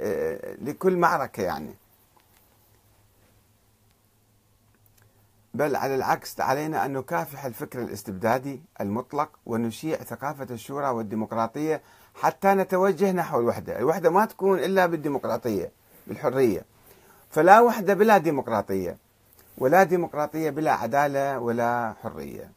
آه، 0.00 0.54
لكل 0.60 0.96
معركة 0.96 1.42
يعني. 1.42 1.74
بل 5.54 5.76
على 5.76 5.94
العكس 5.94 6.40
علينا 6.40 6.84
أن 6.84 6.92
نكافح 6.92 7.44
الفكر 7.44 7.82
الاستبدادي 7.82 8.62
المطلق 8.80 9.30
ونشيع 9.46 9.96
ثقافة 9.96 10.46
الشورى 10.50 10.88
والديمقراطية 10.88 11.82
حتى 12.14 12.54
نتوجه 12.54 13.12
نحو 13.12 13.40
الوحدة. 13.40 13.78
الوحدة 13.78 14.10
ما 14.10 14.24
تكون 14.24 14.58
إلا 14.58 14.86
بالديمقراطية 14.86 15.72
بالحرية. 16.06 16.64
فلا 17.30 17.60
وحدة 17.60 17.94
بلا 17.94 18.18
ديمقراطية 18.18 18.96
ولا 19.58 19.82
ديمقراطية 19.82 20.50
بلا 20.50 20.72
عدالة 20.72 21.38
ولا 21.38 21.94
حرية. 22.02 22.52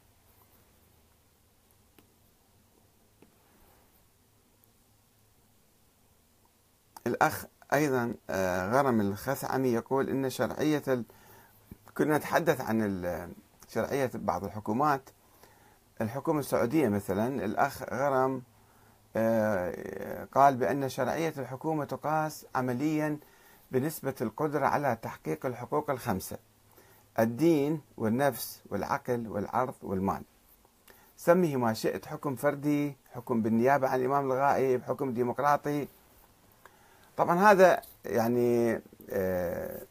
الأخ 7.08 7.46
أيضا 7.74 8.14
آه، 8.30 8.72
غرم 8.72 9.02
الخثعمي 9.02 9.74
يقول 9.74 10.10
إن 10.10 10.30
شرعية 10.30 10.84
ال... 10.88 11.04
كنا 11.98 12.18
نتحدث 12.18 12.62
عن 12.62 13.04
شرعية 13.70 14.12
بعض 14.14 14.44
الحكومات. 14.44 15.10
الحكومة 16.02 16.40
السعودية 16.40 16.88
مثلا 16.88 17.46
الأخ 17.46 17.84
غرم 17.94 18.42
قال 20.34 20.56
بأن 20.56 20.90
شرعية 20.90 21.34
الحكومة 21.38 21.86
تقاس 21.86 22.46
عمليا 22.56 23.18
بنسبة 23.72 24.16
القدرة 24.22 24.66
على 24.66 24.98
تحقيق 25.02 25.46
الحقوق 25.46 25.90
الخمسة 25.90 26.38
الدين 27.20 27.82
والنفس 27.98 28.62
والعقل 28.70 29.28
والعرض 29.28 29.74
والمال. 29.84 30.22
سميه 31.18 31.56
ما 31.56 31.74
شئت 31.74 32.06
حكم 32.06 32.36
فردي 32.36 32.96
حكم 33.14 33.42
بالنيابة 33.42 33.88
عن 33.88 34.00
الإمام 34.00 34.26
الغائب 34.26 34.84
حكم 34.84 35.14
ديمقراطي. 35.14 35.88
طبعا 37.18 37.52
هذا 37.52 37.82
يعني 38.06 38.82
آه، 39.10 39.82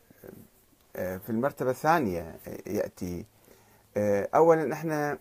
آه، 0.96 1.16
في 1.16 1.30
المرتبة 1.30 1.70
الثانية 1.70 2.36
يأتي. 2.66 3.26
أولا 4.34 4.72
إحنا 4.72 5.18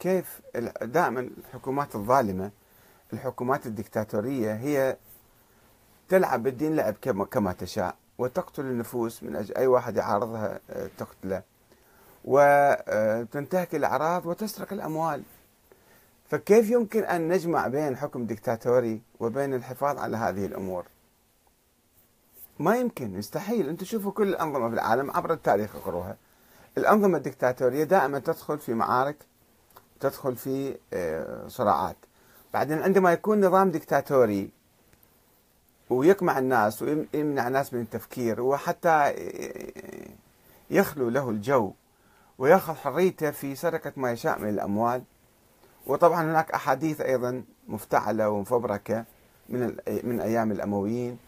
كيف 0.00 0.40
دائما 0.82 1.20
الحكومات 1.20 1.94
الظالمة 1.94 2.50
الحكومات 3.12 3.66
الدكتاتورية 3.66 4.54
هي 4.54 4.96
تلعب 6.08 6.42
بالدين 6.42 6.76
لعب 6.76 6.94
كما 7.30 7.52
تشاء 7.52 7.96
وتقتل 8.18 8.62
النفوس 8.62 9.22
من 9.22 9.36
أجل 9.36 9.54
أي 9.56 9.66
واحد 9.66 9.96
يعارضها 9.96 10.60
آه، 10.70 10.90
تقتله. 10.98 11.42
وتنتهك 12.24 13.74
الأعراض 13.74 14.26
وتسرق 14.26 14.72
الأموال. 14.72 15.22
فكيف 16.30 16.70
يمكن 16.70 17.04
أن 17.04 17.28
نجمع 17.28 17.66
بين 17.68 17.96
حكم 17.96 18.26
دكتاتوري 18.26 19.00
وبين 19.20 19.54
الحفاظ 19.54 19.98
على 19.98 20.16
هذه 20.16 20.46
الأمور؟ 20.46 20.84
ما 22.58 22.76
يمكن 22.76 23.18
يستحيل 23.18 23.68
أنتم 23.68 23.84
شوفوا 23.84 24.12
كل 24.12 24.28
الأنظمة 24.28 24.68
في 24.68 24.74
العالم 24.74 25.10
عبر 25.10 25.32
التاريخ 25.32 25.76
أقروها. 25.76 26.16
الأنظمة 26.78 27.16
الدكتاتورية 27.18 27.84
دائما 27.84 28.18
تدخل 28.18 28.58
في 28.58 28.74
معارك 28.74 29.16
تدخل 30.00 30.36
في 30.36 30.78
آه، 30.92 31.48
صراعات. 31.48 31.96
بعدين 32.54 32.82
عندما 32.82 33.12
يكون 33.12 33.44
نظام 33.44 33.70
دكتاتوري 33.70 34.50
ويقمع 35.90 36.38
الناس 36.38 36.82
ويمنع 36.82 37.48
الناس 37.48 37.74
من 37.74 37.80
التفكير 37.80 38.40
وحتى 38.40 39.14
يخلو 40.70 41.08
له 41.08 41.30
الجو 41.30 41.72
ويأخذ 42.38 42.74
حريته 42.74 43.30
في 43.30 43.54
سرقة 43.54 43.92
ما 43.96 44.12
يشاء 44.12 44.38
من 44.38 44.48
الأموال. 44.48 45.02
وطبعا 45.86 46.22
هناك 46.22 46.50
أحاديث 46.50 47.00
أيضا 47.00 47.44
مفتعلة 47.68 48.28
ومفبركة 48.28 49.04
من 49.48 49.76
من 50.04 50.20
أيام 50.20 50.52
الأمويين 50.52 51.18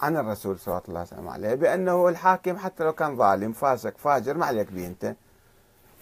عن 0.00 0.16
الرسول 0.16 0.58
صلى 0.58 0.82
الله 0.88 1.00
عليه 1.00 1.08
وسلم 1.08 1.28
عليه 1.28 1.54
بأنه 1.54 2.08
الحاكم 2.08 2.56
حتى 2.56 2.84
لو 2.84 2.92
كان 2.92 3.16
ظالم 3.16 3.52
فاسق 3.52 3.98
فاجر 3.98 4.36
ما 4.36 4.46
عليك 4.46 4.72
به 4.72 4.86
أنت 4.86 5.14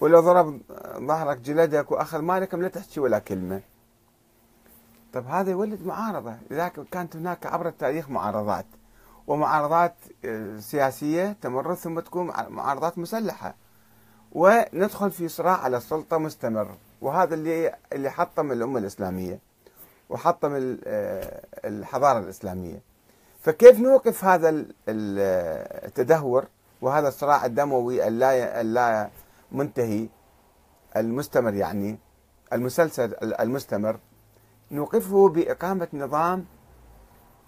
ولو 0.01 0.21
ضرب 0.21 0.61
ظهرك 0.99 1.39
جلدك 1.39 1.91
وأخذ 1.91 2.19
مالك 2.19 2.55
لا 2.55 2.69
تحكي 2.69 3.01
ولا 3.01 3.19
كلمة. 3.19 3.61
طب 5.15 5.27
هذا 5.27 5.51
يولد 5.51 5.87
معارضة. 5.87 6.35
لذلك 6.51 6.89
كانت 6.91 7.17
هناك 7.17 7.47
عبر 7.47 7.69
التاريخ 7.69 8.11
معارضات 8.11 8.67
ومعارضات 9.27 9.95
آه، 10.25 10.59
سياسية 10.59 11.37
تمر 11.43 11.75
ثم 11.75 12.01
تكون 12.01 12.27
معارضات 12.49 12.99
مسلحة. 12.99 13.55
وندخل 14.33 15.11
في 15.11 15.29
صراع 15.29 15.57
على 15.57 15.77
السلطة 15.77 16.19
مستمر 16.19 16.75
وهذا 17.01 17.35
اللي 17.35 17.75
اللي 17.93 18.11
حطم 18.11 18.53
الأمة 18.53 18.79
الإسلامية 18.79 19.39
وحطم 20.11 20.79
آه، 20.87 21.45
الحضارة 21.65 22.19
الإسلامية. 22.19 22.81
فكيف 23.43 23.81
نوقف 23.81 24.25
هذا 24.25 24.65
التدهور 24.89 26.45
وهذا 26.81 27.09
الصراع 27.09 27.47
الدموي 27.47 28.09
اللا 28.09 28.61
اللا 28.61 29.09
منتهي 29.53 30.09
المستمر 30.97 31.55
يعني 31.55 31.99
المسلسل 32.53 33.15
المستمر؟ 33.23 33.99
نوقفه 34.75 35.29
بإقامة 35.29 35.89
نظام 35.93 36.45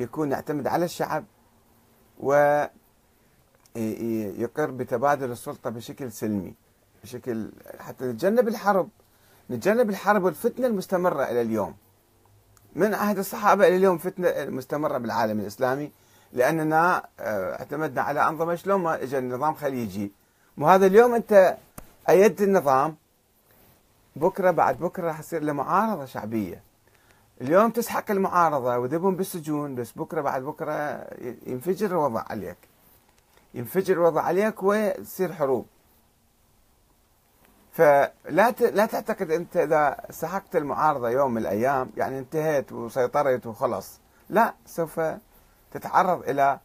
يكون 0.01 0.33
يعتمد 0.33 0.67
على 0.67 0.85
الشعب 0.85 1.25
ويقر 2.21 2.81
بتبادل 4.71 5.31
السلطة 5.31 5.71
بشكل 5.71 6.13
سلمي 6.13 6.55
بشكل 7.05 7.51
حتى 7.79 8.05
نتجنب 8.05 8.49
الحرب 8.49 8.89
نتجنب 9.51 9.91
الحرب 9.91 10.25
والفتنة 10.25 10.67
المستمرة 10.67 11.25
إلى 11.25 11.41
اليوم. 11.43 11.75
من 12.77 12.95
عهد 12.95 13.19
الصحابة 13.19 13.69
إلى 13.69 13.77
اليوم 13.77 13.99
فتنة 13.99 14.33
مستمرة 14.45 14.99
بالعالم 14.99 15.41
الإسلامي 15.41 15.91
لأننا 16.33 17.07
آه، 17.21 17.53
اعتمدنا 17.59 18.03
على 18.03 18.29
أنظمة 18.29 18.55
شلون 18.55 18.81
ما 18.81 19.03
إجا 19.03 19.19
النظام 19.19 19.55
خليجي 19.55 20.13
وهذا 20.59 20.87
اليوم 20.87 21.15
أنت 21.15 21.57
أيدت 22.09 22.43
النظام 22.43 22.97
بكرة 24.17 24.51
بعد 24.51 24.79
بكرة 24.79 25.07
راح 25.07 25.19
يصير 25.21 25.43
له 25.43 25.53
معارضة 25.53 26.05
شعبية. 26.05 26.66
اليوم 27.41 27.71
تسحق 27.71 28.11
المعارضة 28.11 28.79
وذبهم 28.79 29.17
بالسجون 29.17 29.75
بس 29.75 29.93
بكرة 29.93 30.21
بعد 30.21 30.43
بكرة 30.43 31.07
ينفجر 31.47 31.87
الوضع 31.87 32.25
عليك. 32.31 32.57
ينفجر 33.55 33.95
الوضع 33.95 34.23
عليك 34.23 34.63
وتصير 34.63 35.33
حروب. 35.33 35.67
فلا 37.73 38.51
لا 38.61 38.87
تعتقد 38.87 39.31
أنت 39.31 39.57
إذا 39.57 39.97
سحقت 40.11 40.57
المعارضة 40.57 41.09
يوم 41.09 41.31
من 41.31 41.39
الأيام 41.39 41.91
يعني 41.97 42.19
انتهيت 42.19 42.73
وسيطرت 42.73 43.47
وخلص. 43.47 44.01
لا 44.31 44.55
سوف 44.67 45.01
تتعرض 45.73 46.29
إلى 46.29 46.59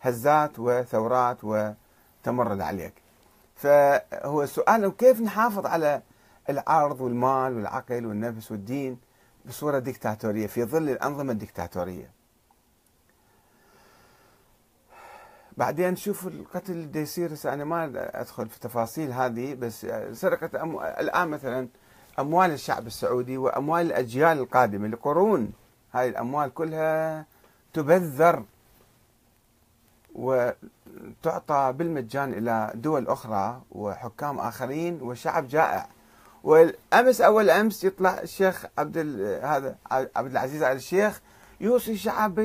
هزات 0.00 0.58
وثورات 0.58 1.38
وتمرد 1.42 2.60
عليك. 2.60 2.94
فهو 3.56 4.42
السؤال 4.42 4.96
كيف 4.96 5.20
نحافظ 5.20 5.66
على 5.66 6.02
العرض 6.50 7.00
والمال 7.00 7.56
والعقل 7.56 8.06
والنفس 8.06 8.52
والدين؟ 8.52 9.05
بصورة 9.46 9.78
ديكتاتورية 9.78 10.46
في 10.46 10.64
ظل 10.64 10.90
الأنظمة 10.90 11.32
الديكتاتورية. 11.32 12.10
بعدين 15.56 15.96
شوف 15.96 16.26
القتل 16.26 16.72
اللي 16.72 17.00
يصير 17.00 17.32
أنا 17.44 17.64
ما 17.64 17.90
أدخل 18.20 18.48
في 18.48 18.60
تفاصيل 18.60 19.12
هذه 19.12 19.54
بس 19.54 19.86
سرقه 20.12 20.62
أمو... 20.62 20.82
الآن 20.82 21.28
مثلا 21.28 21.68
أموال 22.18 22.50
الشعب 22.50 22.86
السعودي 22.86 23.36
وأموال 23.36 23.86
الأجيال 23.86 24.38
القادمة. 24.38 24.88
لقرون 24.88 25.52
هاي 25.92 26.08
الأموال 26.08 26.54
كلها 26.54 27.26
تبذر 27.72 28.44
وتعطى 30.14 31.74
بالمجان 31.78 32.32
إلى 32.32 32.72
دول 32.74 33.08
أخرى 33.08 33.62
وحكام 33.70 34.38
آخرين 34.38 35.02
وشعب 35.02 35.48
جائع. 35.48 35.88
والأمس 36.46 37.20
أول 37.20 37.50
أمس 37.50 37.84
يطلع 37.84 38.18
الشيخ 38.22 38.66
عبد 38.78 38.98
هذا 39.42 39.76
عبد 39.90 40.30
العزيز 40.30 40.62
ال 40.62 40.76
الشيخ 40.76 41.20
يوصي 41.60 41.92
الشعب 41.92 42.38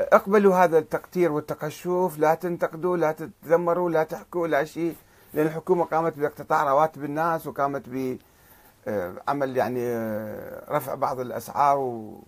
اقبلوا 0.00 0.54
هذا 0.56 0.78
التقتير 0.78 1.32
والتقشف 1.32 2.18
لا 2.18 2.34
تنتقدوا 2.34 2.96
لا 2.96 3.12
تتذمروا 3.12 3.90
لا 3.90 4.02
تحكوا 4.02 4.46
لا 4.46 4.64
شيء 4.64 4.94
لأن 5.34 5.46
الحكومة 5.46 5.84
قامت 5.84 6.18
باقتطاع 6.18 6.70
رواتب 6.70 7.04
الناس 7.04 7.46
وقامت 7.46 7.88
بعمل 7.88 9.56
يعني 9.56 9.80
آه، 9.86 10.76
رفع 10.76 10.94
بعض 10.94 11.20
الأسعار 11.20 11.78
و 11.78 12.22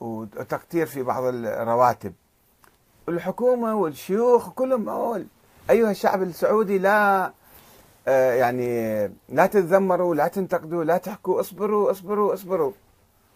وتقتير 0.00 0.86
في 0.86 1.02
بعض 1.02 1.24
الرواتب. 1.24 2.12
الحكومة 3.08 3.74
والشيوخ 3.74 4.50
كلهم 4.50 4.88
أول 4.88 5.26
أيها 5.70 5.90
الشعب 5.90 6.22
السعودي 6.22 6.78
لا 6.78 7.26
آه، 7.26 7.32
يعني 8.12 9.02
لا 9.28 9.46
تتذمروا 9.46 10.14
لا 10.14 10.28
تنتقدوا 10.28 10.84
لا 10.84 10.96
تحكوا 10.98 11.40
اصبروا 11.40 11.90
اصبروا 11.90 12.34
اصبروا. 12.34 12.72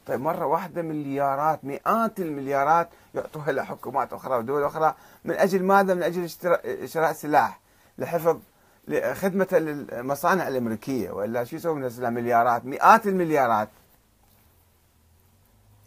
طيب 0.07 0.21
مرة 0.21 0.47
واحدة 0.47 0.83
مليارات 0.83 1.65
مئات 1.65 2.21
المليارات 2.21 2.89
يعطوها 3.15 3.53
لحكومات 3.53 4.13
أخرى 4.13 4.39
ودول 4.39 4.65
أخرى 4.65 4.95
من 5.25 5.35
أجل 5.35 5.63
ماذا؟ 5.63 5.95
من 5.95 6.03
أجل 6.03 6.29
شراء 6.89 7.13
سلاح 7.13 7.61
لحفظ 7.99 8.39
خدمة 9.13 9.47
المصانع 9.53 10.49
الأمريكية. 10.49 11.11
وإلا 11.11 11.45
شو 11.45 11.57
يسوون 11.57 11.85
السلاح؟ 11.85 12.11
مليارات 12.11 12.65
مئات 12.65 13.07
المليارات. 13.07 13.69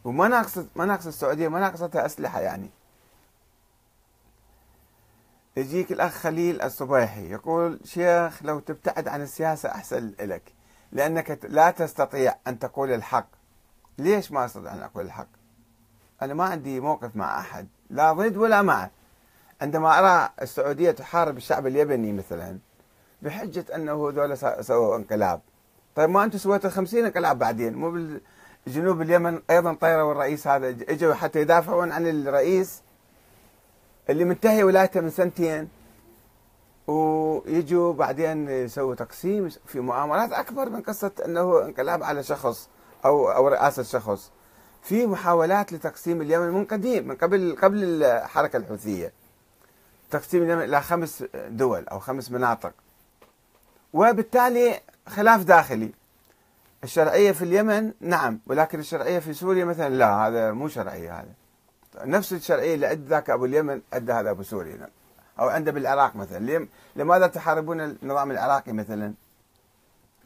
وما 0.05 0.27
ناقص 0.27 0.57
ما 0.75 0.85
ناقص 0.85 1.07
السعودية 1.07 1.47
ما 1.47 1.59
ناقصتها 1.59 2.05
أسلحة 2.05 2.39
يعني. 2.39 2.69
يجيك 5.57 5.91
الأخ 5.91 6.11
خليل 6.11 6.61
الصبيحي 6.61 7.31
يقول 7.31 7.79
شيخ 7.83 8.43
لو 8.43 8.59
تبتعد 8.59 9.07
عن 9.07 9.21
السياسة 9.21 9.69
أحسن 9.69 10.13
لك 10.19 10.53
لأنك 10.91 11.39
لا 11.49 11.71
تستطيع 11.71 12.35
أن 12.47 12.59
تقول 12.59 12.91
الحق. 12.91 13.27
ليش 13.97 14.31
ما 14.31 14.45
أستطيع 14.45 14.73
أن 14.73 14.83
أقول 14.83 15.05
الحق؟ 15.05 15.27
أنا 16.21 16.33
ما 16.33 16.43
عندي 16.43 16.79
موقف 16.79 17.15
مع 17.15 17.39
أحد 17.39 17.67
لا 17.89 18.13
ضد 18.13 18.37
ولا 18.37 18.61
مع. 18.61 18.89
عندما 19.61 19.99
أرى 19.99 20.29
السعودية 20.41 20.91
تحارب 20.91 21.37
الشعب 21.37 21.67
اليمني 21.67 22.13
مثلا 22.13 22.57
بحجة 23.21 23.65
أنه 23.75 24.11
ذولا 24.15 24.61
سووا 24.61 24.97
انقلاب. 24.97 25.41
طيب 25.95 26.09
ما 26.09 26.23
أنتم 26.23 26.37
سويتوا 26.37 26.69
50 26.69 27.05
انقلاب 27.05 27.39
بعدين؟ 27.39 27.73
مو 27.73 27.91
بالجنوب 28.65 29.01
اليمن 29.01 29.41
أيضا 29.49 29.73
طيروا 29.73 30.11
الرئيس 30.11 30.47
هذا 30.47 30.69
إجوا 30.69 31.13
حتى 31.13 31.41
يدافعون 31.41 31.91
عن 31.91 32.07
الرئيس 32.07 32.81
اللي 34.09 34.25
منتهي 34.25 34.63
ولايته 34.63 35.01
من 35.01 35.09
سنتين 35.09 35.69
ويجوا 36.87 37.93
بعدين 37.93 38.49
يسووا 38.49 38.95
تقسيم 38.95 39.49
في 39.65 39.79
مؤامرات 39.79 40.31
أكبر 40.31 40.69
من 40.69 40.81
قصة 40.81 41.11
إنه 41.25 41.65
انقلاب 41.65 42.03
على 42.03 42.23
شخص 42.23 42.69
أو 43.05 43.31
أو 43.31 43.47
رئاسة 43.47 43.83
شخص. 43.83 44.31
في 44.83 45.05
محاولات 45.05 45.73
لتقسيم 45.73 46.21
اليمن 46.21 46.49
من 46.49 46.65
قديم 46.65 47.07
من 47.07 47.15
قبل 47.15 47.57
قبل 47.61 47.83
الحركة 48.03 48.57
الحوثية. 48.57 49.11
تقسيم 50.11 50.43
اليمن 50.43 50.63
إلى 50.63 50.81
خمس 50.81 51.23
دول 51.49 51.87
أو 51.87 51.99
خمس 51.99 52.31
مناطق. 52.31 52.73
وبالتالي 53.93 54.79
خلاف 55.07 55.43
داخلي. 55.43 55.91
الشرعية 56.83 57.31
في 57.31 57.41
اليمن 57.41 57.91
نعم 57.99 58.39
ولكن 58.47 58.79
الشرعية 58.79 59.19
في 59.19 59.33
سوريا 59.33 59.65
مثلا 59.65 59.89
لا 59.89 60.27
هذا 60.27 60.51
مو 60.51 60.67
شرعية 60.67 61.19
هذا. 61.19 61.33
نفس 62.01 62.33
الشرعية 62.33 62.75
اللي 62.75 62.91
أدى 62.91 63.07
ذاك 63.07 63.29
أبو 63.29 63.45
اليمن 63.45 63.81
أدى 63.93 64.11
هذا 64.11 64.31
أبو 64.31 64.43
سوريا 64.43 64.89
أو 65.39 65.47
عنده 65.47 65.71
بالعراق 65.71 66.15
مثلا. 66.15 66.67
لماذا 66.95 67.27
تحاربون 67.27 67.81
النظام 67.81 68.31
العراقي 68.31 68.73
مثلا؟ 68.73 69.13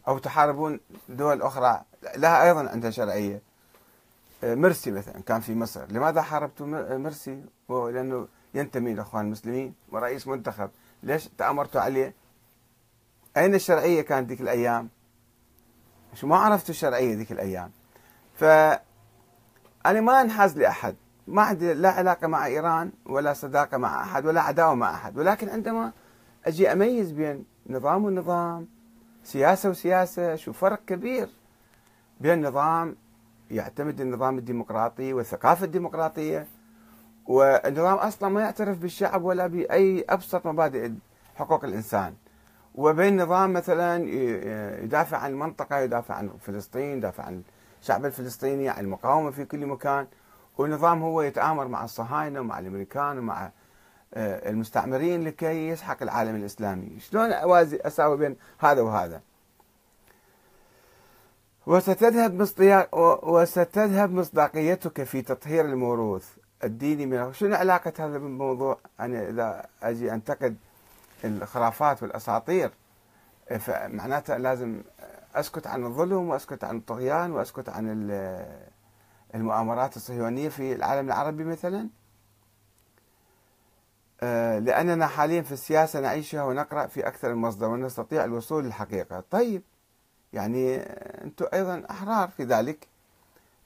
أو 0.08 0.18
تحاربون 0.18 0.80
دول 1.10 1.42
أخرى؟ 1.42 1.82
لها 2.16 2.44
أيضا 2.48 2.70
عندها 2.70 2.92
شرعية. 2.92 3.42
مرسي 4.44 4.92
مثلا 4.92 5.22
كان 5.22 5.42
في 5.42 5.56
مصر. 5.56 5.86
لماذا 5.92 6.22
حاربتوا 6.22 6.68
مرسي؟ 6.98 7.44
لأنه 7.70 8.28
ينتمي 8.54 8.94
لاخوان 8.94 9.26
المسلمين 9.26 9.74
ورئيس 9.92 10.28
منتخب. 10.28 10.70
ليش 11.04 11.30
تأمرتوا 11.38 11.82
عليه؟ 11.82 12.14
أين 13.38 13.56
الشرعية 13.56 14.02
كانت 14.02 14.30
ذيك 14.30 14.42
الأيام؟ 14.42 14.90
شو 16.14 16.28
ما 16.28 16.38
عرفتوا 16.38 16.70
الشرعية 16.70 17.16
ذيك 17.16 17.32
الأيام. 17.32 17.72
ف 18.36 18.44
أنا 19.86 20.02
ما 20.02 20.22
أنحاز 20.22 20.58
لأحد. 20.58 20.96
ما 21.30 21.42
عندي 21.42 21.74
لا 21.74 21.90
علاقة 21.90 22.28
مع 22.28 22.46
إيران 22.46 22.92
ولا 23.06 23.34
صداقة 23.34 23.78
مع 23.78 24.04
أحد 24.04 24.26
ولا 24.26 24.42
عداوة 24.42 24.74
مع 24.76 24.94
أحد. 24.94 25.18
ولكن 25.18 25.50
عندما 25.50 25.92
أجي 26.46 26.72
أميز 26.72 27.12
بين 27.12 27.46
نظام 27.70 28.06
ونظام 28.06 28.68
سياسة 29.24 29.70
وسياسة 29.70 30.36
شو 30.36 30.54
فرق 30.54 30.86
كبير 30.88 31.30
بين 32.20 32.48
نظام 32.48 32.96
يعتمد 33.52 34.02
النظام 34.02 34.38
الديمقراطي 34.38 35.14
والثقافة 35.14 35.66
الديمقراطية 35.66 36.48
والنظام 37.28 37.98
أصلا 37.98 38.30
ما 38.30 38.42
يعترف 38.42 38.78
بالشعب 38.78 39.24
ولا 39.24 39.48
بأي 39.48 40.06
أبسط 40.10 40.48
مبادئ 40.48 40.92
حقوق 41.36 41.66
الإنسان. 41.66 42.14
وبين 42.76 43.22
نظام 43.22 43.54
مثلا 43.54 44.04
يدافع 44.84 45.18
عن 45.18 45.32
المنطقة 45.32 45.80
يدافع 45.80 46.16
عن 46.16 46.30
فلسطين 46.42 46.98
يدافع 46.98 47.24
عن 47.24 47.42
الشعب 47.82 48.06
الفلسطيني 48.06 48.70
عن 48.70 48.84
المقاومة 48.84 49.32
في 49.32 49.46
كل 49.46 49.66
مكان. 49.66 50.08
ونظام 50.60 51.02
هو 51.02 51.22
يتآمر 51.22 51.68
مع 51.68 51.84
الصهاينة 51.84 52.40
ومع 52.40 52.60
الأمريكان 52.60 53.18
ومع 53.18 53.52
آه، 54.14 54.50
المستعمرين 54.50 55.24
لكي 55.24 55.68
يسحق 55.68 55.98
العالم 56.02 56.36
الإسلامي. 56.36 57.00
شلون 57.00 57.32
أوازي 57.32 57.78
أساوي 57.78 58.18
بين 58.18 58.36
هذا 58.60 58.82
وهذا؟ 58.82 59.22
وستذهب 61.68 62.42
وستذهب 63.24 64.12
مصداقيتك 64.12 65.04
في 65.04 65.22
تطهير 65.22 65.66
الموروث 65.66 66.30
الديني 66.64 67.06
من 67.06 67.34
شنو 67.34 67.56
علاقة 67.56 67.94
هذا 68.00 68.18
بالموضوع؟ 68.18 68.78
أنا 69.00 69.30
إذا 69.30 69.66
أجي 69.84 70.14
أنتقد 70.14 70.56
الخرافات 71.26 72.04
والأساطير 72.04 72.72
فمعناتها 73.60 74.38
لازم 74.38 74.82
أسكت 75.36 75.68
عن 75.68 75.86
الظلم 75.86 76.30
وأسكت 76.30 76.64
عن 76.64 76.78
الطغيان 76.78 77.32
وأسكت 77.32 77.70
عن 77.70 78.08
المؤامرات 79.36 79.96
الصهيونية 79.96 80.50
في 80.50 80.74
العالم 80.74 81.08
العربي 81.08 81.44
مثلا. 81.44 81.90
آه، 84.22 84.60
لأننا 84.60 85.08
حاليا 85.08 85.42
في 85.42 85.52
السياسة 85.52 86.00
نعيشها 86.00 86.44
ونقرأ 86.44 86.88
في 86.88 87.08
أكثر 87.08 87.34
من 87.34 87.42
مصدر 87.42 87.68
ونستطيع 87.68 88.26
الوصول 88.26 88.64
للحقيقة. 88.64 89.24
طيب 89.32 89.62
يعني 90.34 90.76
أنتم 91.24 91.46
أيضا 91.54 91.84
أحرار 91.90 92.30
في 92.30 92.44
ذلك. 92.44 92.88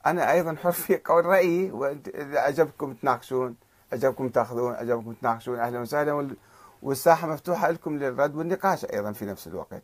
أنا 0.05 0.31
أيضا 0.31 0.55
حر 0.55 0.71
في 0.71 0.97
قول 0.97 1.25
رأيي 1.25 1.71
وإذا 1.71 2.39
عجبكم 2.39 2.93
تناقشون 2.93 3.55
عجبكم 3.93 4.29
تأخذون 4.29 4.73
عجبكم 4.73 5.13
تناقشون 5.13 5.59
أهلا 5.59 5.79
وسهلا 5.79 6.35
والساحة 6.81 7.27
مفتوحة 7.27 7.71
لكم 7.71 7.97
للرد 7.97 8.35
والنقاش 8.35 8.85
أيضا 8.85 9.11
في 9.11 9.25
نفس 9.25 9.47
الوقت. 9.47 9.83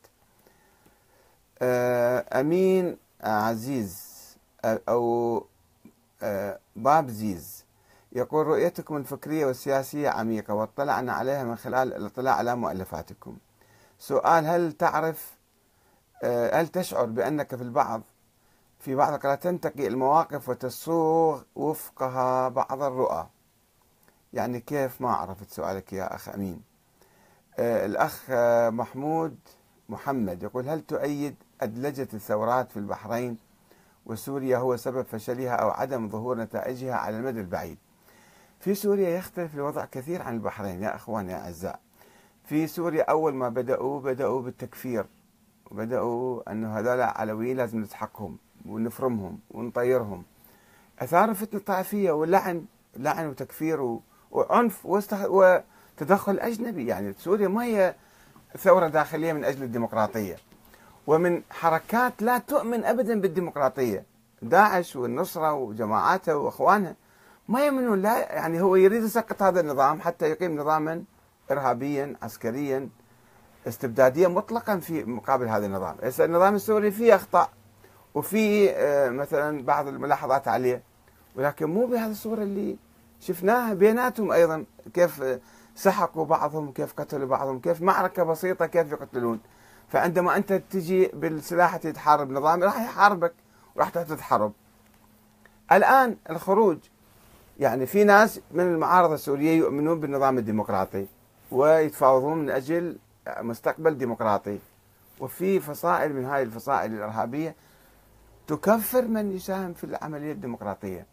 آه، 1.62 2.39
أمين 2.39 2.98
عزيز 3.22 4.10
أو 4.65 5.38
آه، 5.38 5.48
باب 6.75 7.10
زيز. 7.10 7.65
يقول 8.12 8.47
رؤيتكم 8.47 8.97
الفكرية 8.97 9.45
والسياسية 9.45 10.10
عميقة 10.10 10.53
واطلعنا 10.53 11.13
عليها 11.13 11.43
من 11.43 11.55
خلال 11.55 11.93
الاطلاع 11.93 12.36
على 12.36 12.55
مؤلفاتكم. 12.55 13.38
سؤال 13.99 14.45
هل 14.45 14.71
تعرف 14.71 15.39
آه، 16.23 16.62
هل 16.62 16.67
تشعر 16.67 17.05
بأنك 17.05 17.55
في 17.55 17.62
البعض؟ 17.62 18.01
في 18.79 18.95
بعض 18.95 19.13
القراءات 19.13 19.43
تنتقي 19.43 19.88
المواقف 19.88 20.49
وتصوغ 20.49 21.41
وفقها 21.55 22.49
بعض 22.49 22.84
الرؤى. 22.84 23.27
يعني 24.34 24.60
كيف 24.60 25.01
ما 25.01 25.12
عرفت 25.12 25.51
سؤالك 25.51 25.93
يا 25.93 26.15
أخ 26.15 26.29
أمين؟ 26.29 26.62
آه 27.60 27.86
الأخ 27.86 28.25
محمود 28.73 29.38
محمد 29.89 30.43
يقول 30.43 30.69
هل 30.69 30.82
تؤيد 30.82 31.36
أدلجة 31.62 32.08
الثورات 32.13 32.71
في 32.71 32.77
البحرين؟ 32.77 33.38
وسوريا 34.10 34.58
هو 34.58 34.78
سبب 34.78 35.02
فشلها 35.02 35.52
أو 35.52 35.69
عدم 35.69 36.10
ظهور 36.10 36.38
نتائجها 36.38 36.95
على 36.95 37.17
المدى 37.17 37.39
البعيد. 37.39 37.78
في 38.60 38.76
سوريا 38.76 39.10
يختلف 39.10 39.56
الوضع 39.56 39.86
كثير 39.86 40.22
عن 40.22 40.34
البحرين 40.34 40.84
يا 40.84 40.95
أخواني 40.95 41.32
يا 41.32 41.38
أعزاء. 41.38 41.80
في 42.45 42.67
سوريا 42.67 43.04
أول 43.04 43.34
ما 43.34 43.50
بدأوا 43.50 44.02
بدأوا 44.02 44.41
بالتكفير 44.41 45.06
وبدأوا 45.72 46.52
أنه 46.52 46.80
هذول 46.80 47.02
علويين 47.02 47.58
لازم 47.58 47.80
نسحقهم 47.80 48.38
ونفرمهم 48.65 49.39
ونطيرهم. 49.52 50.24
أثاروا 51.00 51.34
فتنة 51.34 51.60
طائفية 51.60 52.12
ولعن 52.12 52.65
لعن 52.95 53.28
وتكفير 53.28 54.00
وعنف 54.32 54.86
وتدخل 54.86 56.39
أجنبي. 56.39 56.88
يعني 56.88 57.13
سوريا 57.13 57.48
ما 57.48 57.63
هي 57.63 57.95
ثورة 58.58 58.88
داخلية 58.88 59.34
من 59.34 59.43
أجل 59.43 59.63
الديمقراطية. 59.63 60.36
ومن 61.10 61.41
حركات 61.50 62.22
لا 62.22 62.38
تؤمن 62.38 62.86
أبدا 62.86 63.22
بالديمقراطية. 63.22 64.06
داعش 64.41 64.95
والنصرة 64.95 65.54
وجماعاته 65.54 66.38
وأخوانها 66.38 66.95
ما 67.48 67.65
يؤمنون 67.65 68.02
لا 68.02 68.34
يعني 68.34 68.62
هو 68.62 68.76
يريد 68.76 69.04
يسقط 69.04 69.41
هذا 69.41 69.60
النظام 69.60 70.02
حتى 70.02 70.30
يقيم 70.30 70.56
نظاما 70.56 71.04
إرهابيا 71.52 72.15
عسكريا 72.22 72.89
استبداديا 73.67 74.28
مطلقا 74.28 74.78
في 74.78 75.04
مقابل 75.04 75.48
هذا 75.48 75.65
النظام. 75.65 75.95
النظام 76.19 76.56
السوري؟ 76.56 76.91
فيه 76.91 77.15
أخطاء 77.15 77.50
وفي 78.15 78.72
آه، 78.72 79.10
مثلا 79.10 79.63
بعض 79.63 79.88
الملاحظات 79.88 80.48
عليه. 80.48 80.84
ولكن 81.36 81.65
مو 81.65 81.86
بهذه 81.86 82.12
الصورة 82.12 82.43
اللي 82.43 82.78
شفناها. 83.19 83.74
بيناتهم 83.74 84.32
أيضا 84.32 84.65
كيف 84.93 85.24
سحقوا 85.76 86.26
بعضهم 86.26 86.72
كيف 86.72 86.93
قتلوا 86.93 87.28
بعضهم 87.28 87.60
كيف 87.60 87.82
معركة 87.82 88.24
بسيطة 88.24 88.65
كيف 88.65 88.91
يقتلون. 88.91 89.39
فعندما 89.89 90.38
أنت 90.38 90.54
تجي 90.54 91.08
بالسلاح 91.13 91.78
تحارب 91.78 92.32
نظام 92.32 92.63
راح 92.63 92.82
يحاربك 92.82 93.34
وراح 93.75 93.89
تتحارب. 93.89 94.54
الآن 95.71 96.17
الخروج 96.30 96.78
يعني 97.60 97.86
في 97.86 98.04
ناس 98.04 98.39
من 98.52 98.63
المعارضة 98.63 99.13
السورية 99.13 99.58
يؤمنون 99.58 99.99
بالنظام 99.99 100.38
الديمقراطي 100.38 101.06
ويتفاوضون 101.52 102.38
من 102.38 102.49
أجل 102.49 102.97
مستقبل 103.39 103.97
ديمقراطي. 103.97 104.60
وفي 105.19 105.60
فصائل 105.60 106.13
من 106.13 106.25
هذه 106.25 106.41
الفصائل 106.41 106.93
الإرهابية 106.93 107.56
تكفر 108.47 109.02
من 109.02 109.32
يساهم 109.32 109.73
في 109.73 109.84
العملية 109.84 110.32
الديمقراطية. 110.32 111.06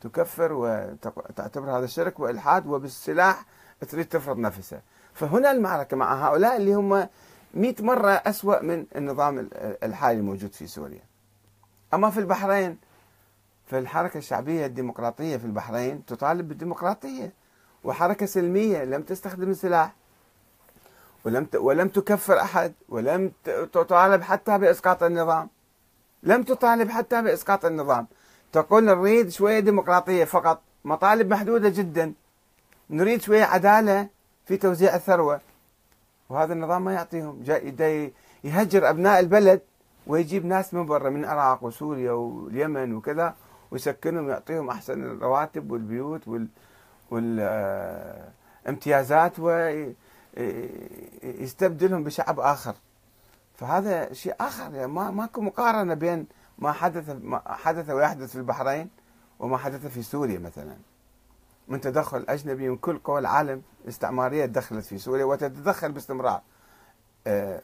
تكفر 0.00 0.52
وتعتبر 0.52 1.78
هذا 1.78 1.86
شرك 1.86 2.20
وإلحاد 2.20 2.66
وبالسلاح 2.66 3.44
تريد 3.88 4.06
تفرض 4.06 4.38
نفسها 4.38 4.82
فهنا 5.14 5.50
المعركة 5.50 5.96
مع 5.96 6.28
هؤلاء 6.28 6.56
اللي 6.56 6.74
هم 6.74 7.08
مئة 7.54 7.82
مرة 7.82 8.10
أسوأ 8.10 8.62
من 8.62 8.86
النظام 8.96 9.48
الحالي 9.82 10.18
الموجود 10.18 10.52
في 10.52 10.66
سوريا. 10.66 11.02
أما 11.94 12.10
في 12.10 12.20
البحرين 12.20 12.78
فالحركة 13.66 14.18
الشعبية 14.18 14.66
الديمقراطية 14.66 15.36
في 15.36 15.44
البحرين 15.44 16.04
تطالب 16.04 16.48
بالديمقراطية 16.48 17.32
وحركة 17.84 18.26
سلمية 18.26 18.84
لم 18.84 19.02
تستخدم 19.02 19.50
السلاح 19.50 19.94
ولم 21.24 21.46
ولم 21.54 21.88
تكفر 21.88 22.40
أحد 22.40 22.72
ولم 22.88 23.32
تطالب 23.72 24.22
حتى 24.22 24.58
بإسقاط 24.58 25.02
النظام. 25.02 25.48
لم 26.22 26.42
تطالب 26.42 26.90
حتى 26.90 27.22
بإسقاط 27.22 27.64
النظام. 27.64 28.06
تقول 28.52 28.84
نريد 28.84 29.28
شوية 29.28 29.60
ديمقراطية 29.60 30.24
فقط 30.24 30.62
مطالب 30.84 31.30
محدودة 31.30 31.68
جدا. 31.68 32.12
نريد 32.90 33.22
شوية 33.22 33.44
عدالة 33.44 34.08
في 34.46 34.56
توزيع 34.56 34.94
الثروة. 34.94 35.40
وهذا 36.30 36.52
النظام 36.52 36.84
ما 36.84 36.92
يعطيهم 36.92 37.42
جاي 37.42 38.12
يهجر 38.44 38.90
أبناء 38.90 39.20
البلد 39.20 39.60
ويجيب 40.06 40.46
ناس 40.46 40.74
من 40.74 40.86
برا 40.86 41.10
من 41.10 41.24
العراق 41.24 41.64
وسوريا 41.64 42.12
واليمن 42.12 42.94
وكذا 42.94 43.34
ويسكنهم 43.70 44.26
ويعطيهم 44.26 44.70
أحسن 44.70 45.04
الرواتب 45.04 45.70
والبيوت 45.70 46.28
وال 46.28 46.48
والامتيازات 48.66 49.32
ويستبدلهم 50.36 52.04
بشعب 52.04 52.40
آخر. 52.40 52.74
فهذا 53.54 54.12
شيء 54.12 54.34
آخر 54.40 54.74
يعني 54.74 54.86
ما 54.86 55.10
ماكو 55.10 55.40
مقارنة 55.40 55.94
بين 55.94 56.26
ما 56.58 56.72
حدث 56.72 57.16
ما 57.22 57.42
حدث 57.46 57.90
ويحدث 57.90 58.30
في 58.30 58.36
البحرين 58.36 58.88
وما 59.38 59.56
حدث 59.56 59.86
في 59.86 60.02
سوريا 60.02 60.38
مثلا. 60.38 60.76
من 61.70 61.80
تدخل 61.80 62.24
أجنبي 62.28 62.68
من 62.68 62.76
كل 62.76 62.98
قوى 62.98 63.18
العالم 63.18 63.62
الاستعمارية 63.84 64.46
دخلت 64.46 64.84
في 64.84 64.98
سوريا 64.98 65.24
وتتدخل 65.24 65.92
باستمرار. 65.92 66.42
آه، 67.26 67.62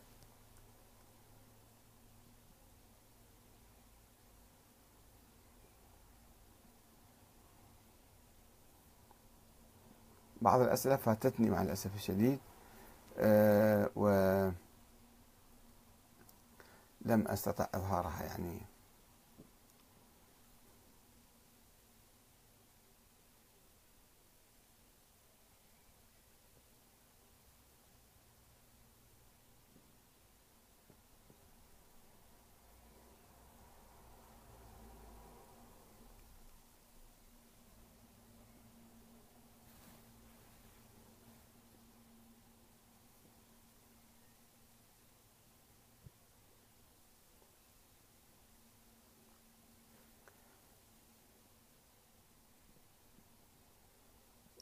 بعض 10.43 10.61
الأسئلة 10.61 10.97
فاتتني 10.97 11.51
مع 11.51 11.63
الأسف 11.63 11.95
الشديد. 11.95 12.39
أه 13.19 13.91
ولم 13.97 14.55
أستطع 17.07 17.67
إظهارها 17.75 18.23
يعني. 18.23 18.76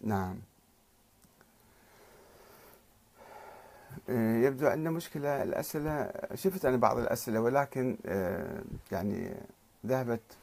نعم. 0.04 0.36
إيه، 4.08 4.46
يبدو 4.46 4.66
عندنا 4.66 4.90
مشكلة 4.90 5.42
الأسئلة 5.42 6.12
شفت 6.34 6.64
أنا 6.64 6.76
بعض 6.76 6.98
الأسئلة 6.98 7.40
ولكن 7.40 7.98
إيه، 8.06 8.62
يعني 8.92 9.34
ذهبت 9.86 10.38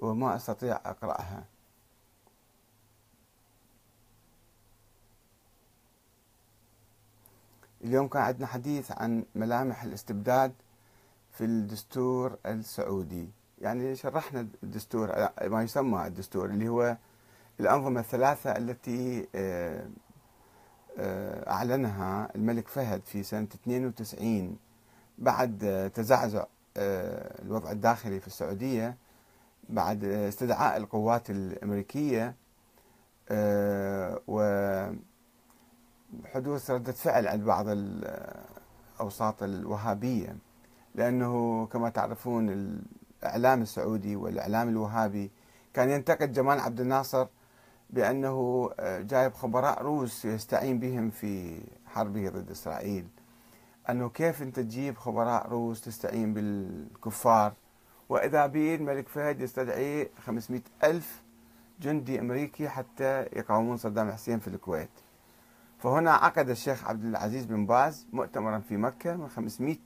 وما 0.00 0.36
أستطيع 0.36 0.80
أقرأها. 0.84 1.44
اليوم 7.84 8.08
كان 8.08 8.22
عندنا 8.22 8.46
حديث 8.46 8.92
عن 8.92 9.24
ملامح 9.34 9.82
الاستبداد 9.82 10.52
في 11.32 11.44
الدستور 11.44 12.38
السعودي. 12.46 13.28
يعني 13.60 13.96
شرحنا 13.96 14.48
الدستور 14.62 15.28
ما 15.42 15.62
يسمى 15.62 16.06
الدستور 16.06 16.44
اللي 16.44 16.68
هو 16.68 16.96
الأنظمة 17.62 18.00
الثلاثة 18.00 18.56
التي 18.56 19.28
آه، 19.34 19.86
آه، 20.98 21.50
أعلنها 21.50 22.28
الملك 22.34 22.68
فهد 22.68 23.02
في 23.04 23.22
سنة 23.22 23.48
92 23.64 24.56
بعد 25.18 25.90
تزعزع 25.94 26.44
آه، 26.76 27.42
الوضع 27.42 27.70
الداخلي 27.70 28.20
في 28.20 28.26
السعودية 28.26 28.96
بعد 29.68 30.04
استدعاء 30.04 30.76
القوات 30.76 31.30
الأمريكية 31.30 32.34
وحدوث 34.28 35.00
ردة 36.70 36.92
فعل 36.92 37.26
عند 37.26 37.44
بعض 37.44 37.66
الأوساط 37.68 39.42
الوهابية. 39.42 40.36
لأنه 40.94 41.66
كما 41.66 41.88
تعرفون 41.88 42.50
الإعلام 43.22 43.62
السعودي 43.62 44.16
والإعلام 44.16 44.68
الوهابي 44.68 45.30
كان 45.74 45.90
ينتقد 45.90 46.32
جمال 46.32 46.60
عبد 46.60 46.80
الناصر 46.80 47.26
بأنه 47.92 48.70
آه، 48.80 49.00
جايب 49.00 49.32
خبراء 49.32 49.82
روس 49.82 50.24
يستعين 50.24 50.78
بهم 50.78 51.10
في 51.10 51.60
حربه 51.86 52.28
ضد 52.28 52.50
إسرائيل. 52.50 53.06
أنه 53.90 54.08
كيف 54.08 54.42
أنت 54.42 54.60
تجيب 54.60 54.96
خبراء 54.96 55.48
روس 55.48 55.80
تستعين 55.80 56.34
بالكفار؟ 56.34 57.52
وإذا 58.08 58.46
بي 58.46 58.74
الملك 58.74 59.08
فهد 59.08 59.40
يستدعي 59.40 60.08
500 60.26 60.60
ألف 60.84 61.22
جندي 61.80 62.20
أمريكي 62.20 62.68
حتى 62.68 63.22
يقاومون 63.22 63.76
صدام 63.76 64.12
حسين 64.12 64.38
في 64.38 64.48
الكويت. 64.48 64.90
فهنا 65.78 66.12
عقد 66.12 66.48
الشيخ 66.48 66.88
عبد 66.88 67.04
العزيز 67.04 67.44
بن 67.44 67.66
باز 67.66 68.06
مؤتمرا 68.12 68.58
في 68.58 68.76
مكة 68.76 69.16
من 69.16 69.28
500 69.28 69.76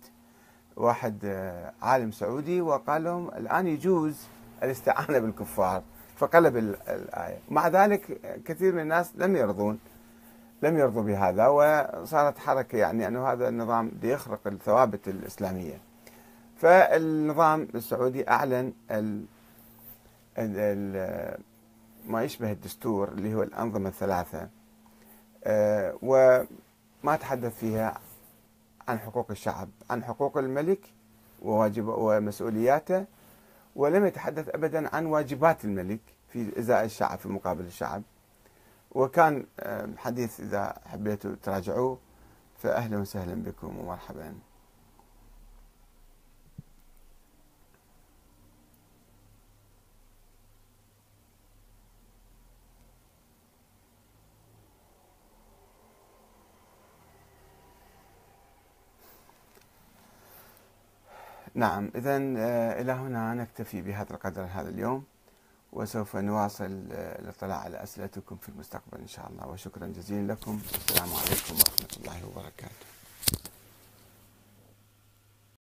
واحد 0.77 1.19
آه، 1.25 1.73
عالم 1.83 2.11
سعودي 2.11 2.61
وقال 2.61 3.05
لهم 3.05 3.29
الآن 3.29 3.67
يجوز 3.67 4.27
الاستعانة 4.63 5.19
بالكفار. 5.19 5.83
فقلب 6.17 6.57
الآية. 6.57 7.39
مع 7.51 7.69
ذلك 7.69 8.21
كثير 8.45 8.73
من 8.75 8.81
الناس 8.83 9.13
لم 9.17 9.37
يرضون 9.37 9.79
لم 10.63 10.79
يرضوا 10.79 11.03
بهذا 11.03 11.47
وصارت 11.47 12.39
حركة 12.39 12.79
يعني 12.79 13.07
أنه 13.07 13.33
هذا 13.33 13.49
النظام 13.49 13.93
يخرق 14.03 14.41
الثوابت 14.47 15.09
الإسلامية. 15.09 15.79
فالنظام 16.57 17.69
السعودي 17.75 18.29
أعلن 18.31 18.73
ال 18.91 19.25
ال 20.39 21.39
ما 22.07 22.23
يشبه 22.25 22.53
الدستور 22.53 23.09
اللي 23.09 23.35
هو 23.35 23.43
الأنظمة 23.43 23.89
الثلاثة 23.89 24.49
آه، 25.45 25.95
وما 26.03 27.17
تحدث 27.21 27.59
فيها 27.59 27.99
عن 28.89 28.99
حقوق 28.99 29.31
الشعب 29.31 29.69
عن 29.91 30.05
حقوق 30.05 30.39
الملك 30.39 30.81
وواجب 31.43 31.89
ومسؤولياته 31.89 33.05
ولم 33.77 34.07
يتحدث 34.07 34.49
ابدا 34.49 34.97
عن 34.97 35.07
واجبات 35.07 35.65
الملك 35.65 36.01
في 36.29 36.59
إزاء 36.59 36.85
الشعب 36.85 37.19
في 37.19 37.29
مقابل 37.29 37.65
الشعب. 37.65 38.03
وكان 38.91 39.47
آه، 39.61 39.89
حديث 39.97 40.41
إذا 40.41 40.75
حبيتوا 40.87 41.35
تراجعوه 41.43 41.99
فاهلا 42.59 42.99
وسهلا 42.99 43.35
بكم 43.43 43.79
ومرحبا. 43.79 44.35
نعم 61.57 61.91
إذا 61.95 62.17
آه، 62.17 62.81
إلى 62.81 62.93
هنا 62.93 63.35
نكتفي 63.35 63.83
بهذا 63.83 64.11
القدر 64.15 64.43
هذا 64.53 64.69
اليوم 64.69 65.05
وسوف 65.73 66.17
نواصل 66.17 66.89
آه، 66.93 67.19
الاطلاع 67.19 67.59
على 67.59 67.83
أسئلتكم 67.83 68.37
في 68.37 68.49
المستقبل 68.49 68.99
إن 68.99 69.07
شاء 69.07 69.29
الله. 69.29 69.47
وشكرا 69.49 69.87
جزيلا 69.87 70.33
لكم. 70.33 70.61
السلام 70.75 71.09
عليكم 71.09 71.55
ورحمة 71.55 71.97
الله 71.97 72.96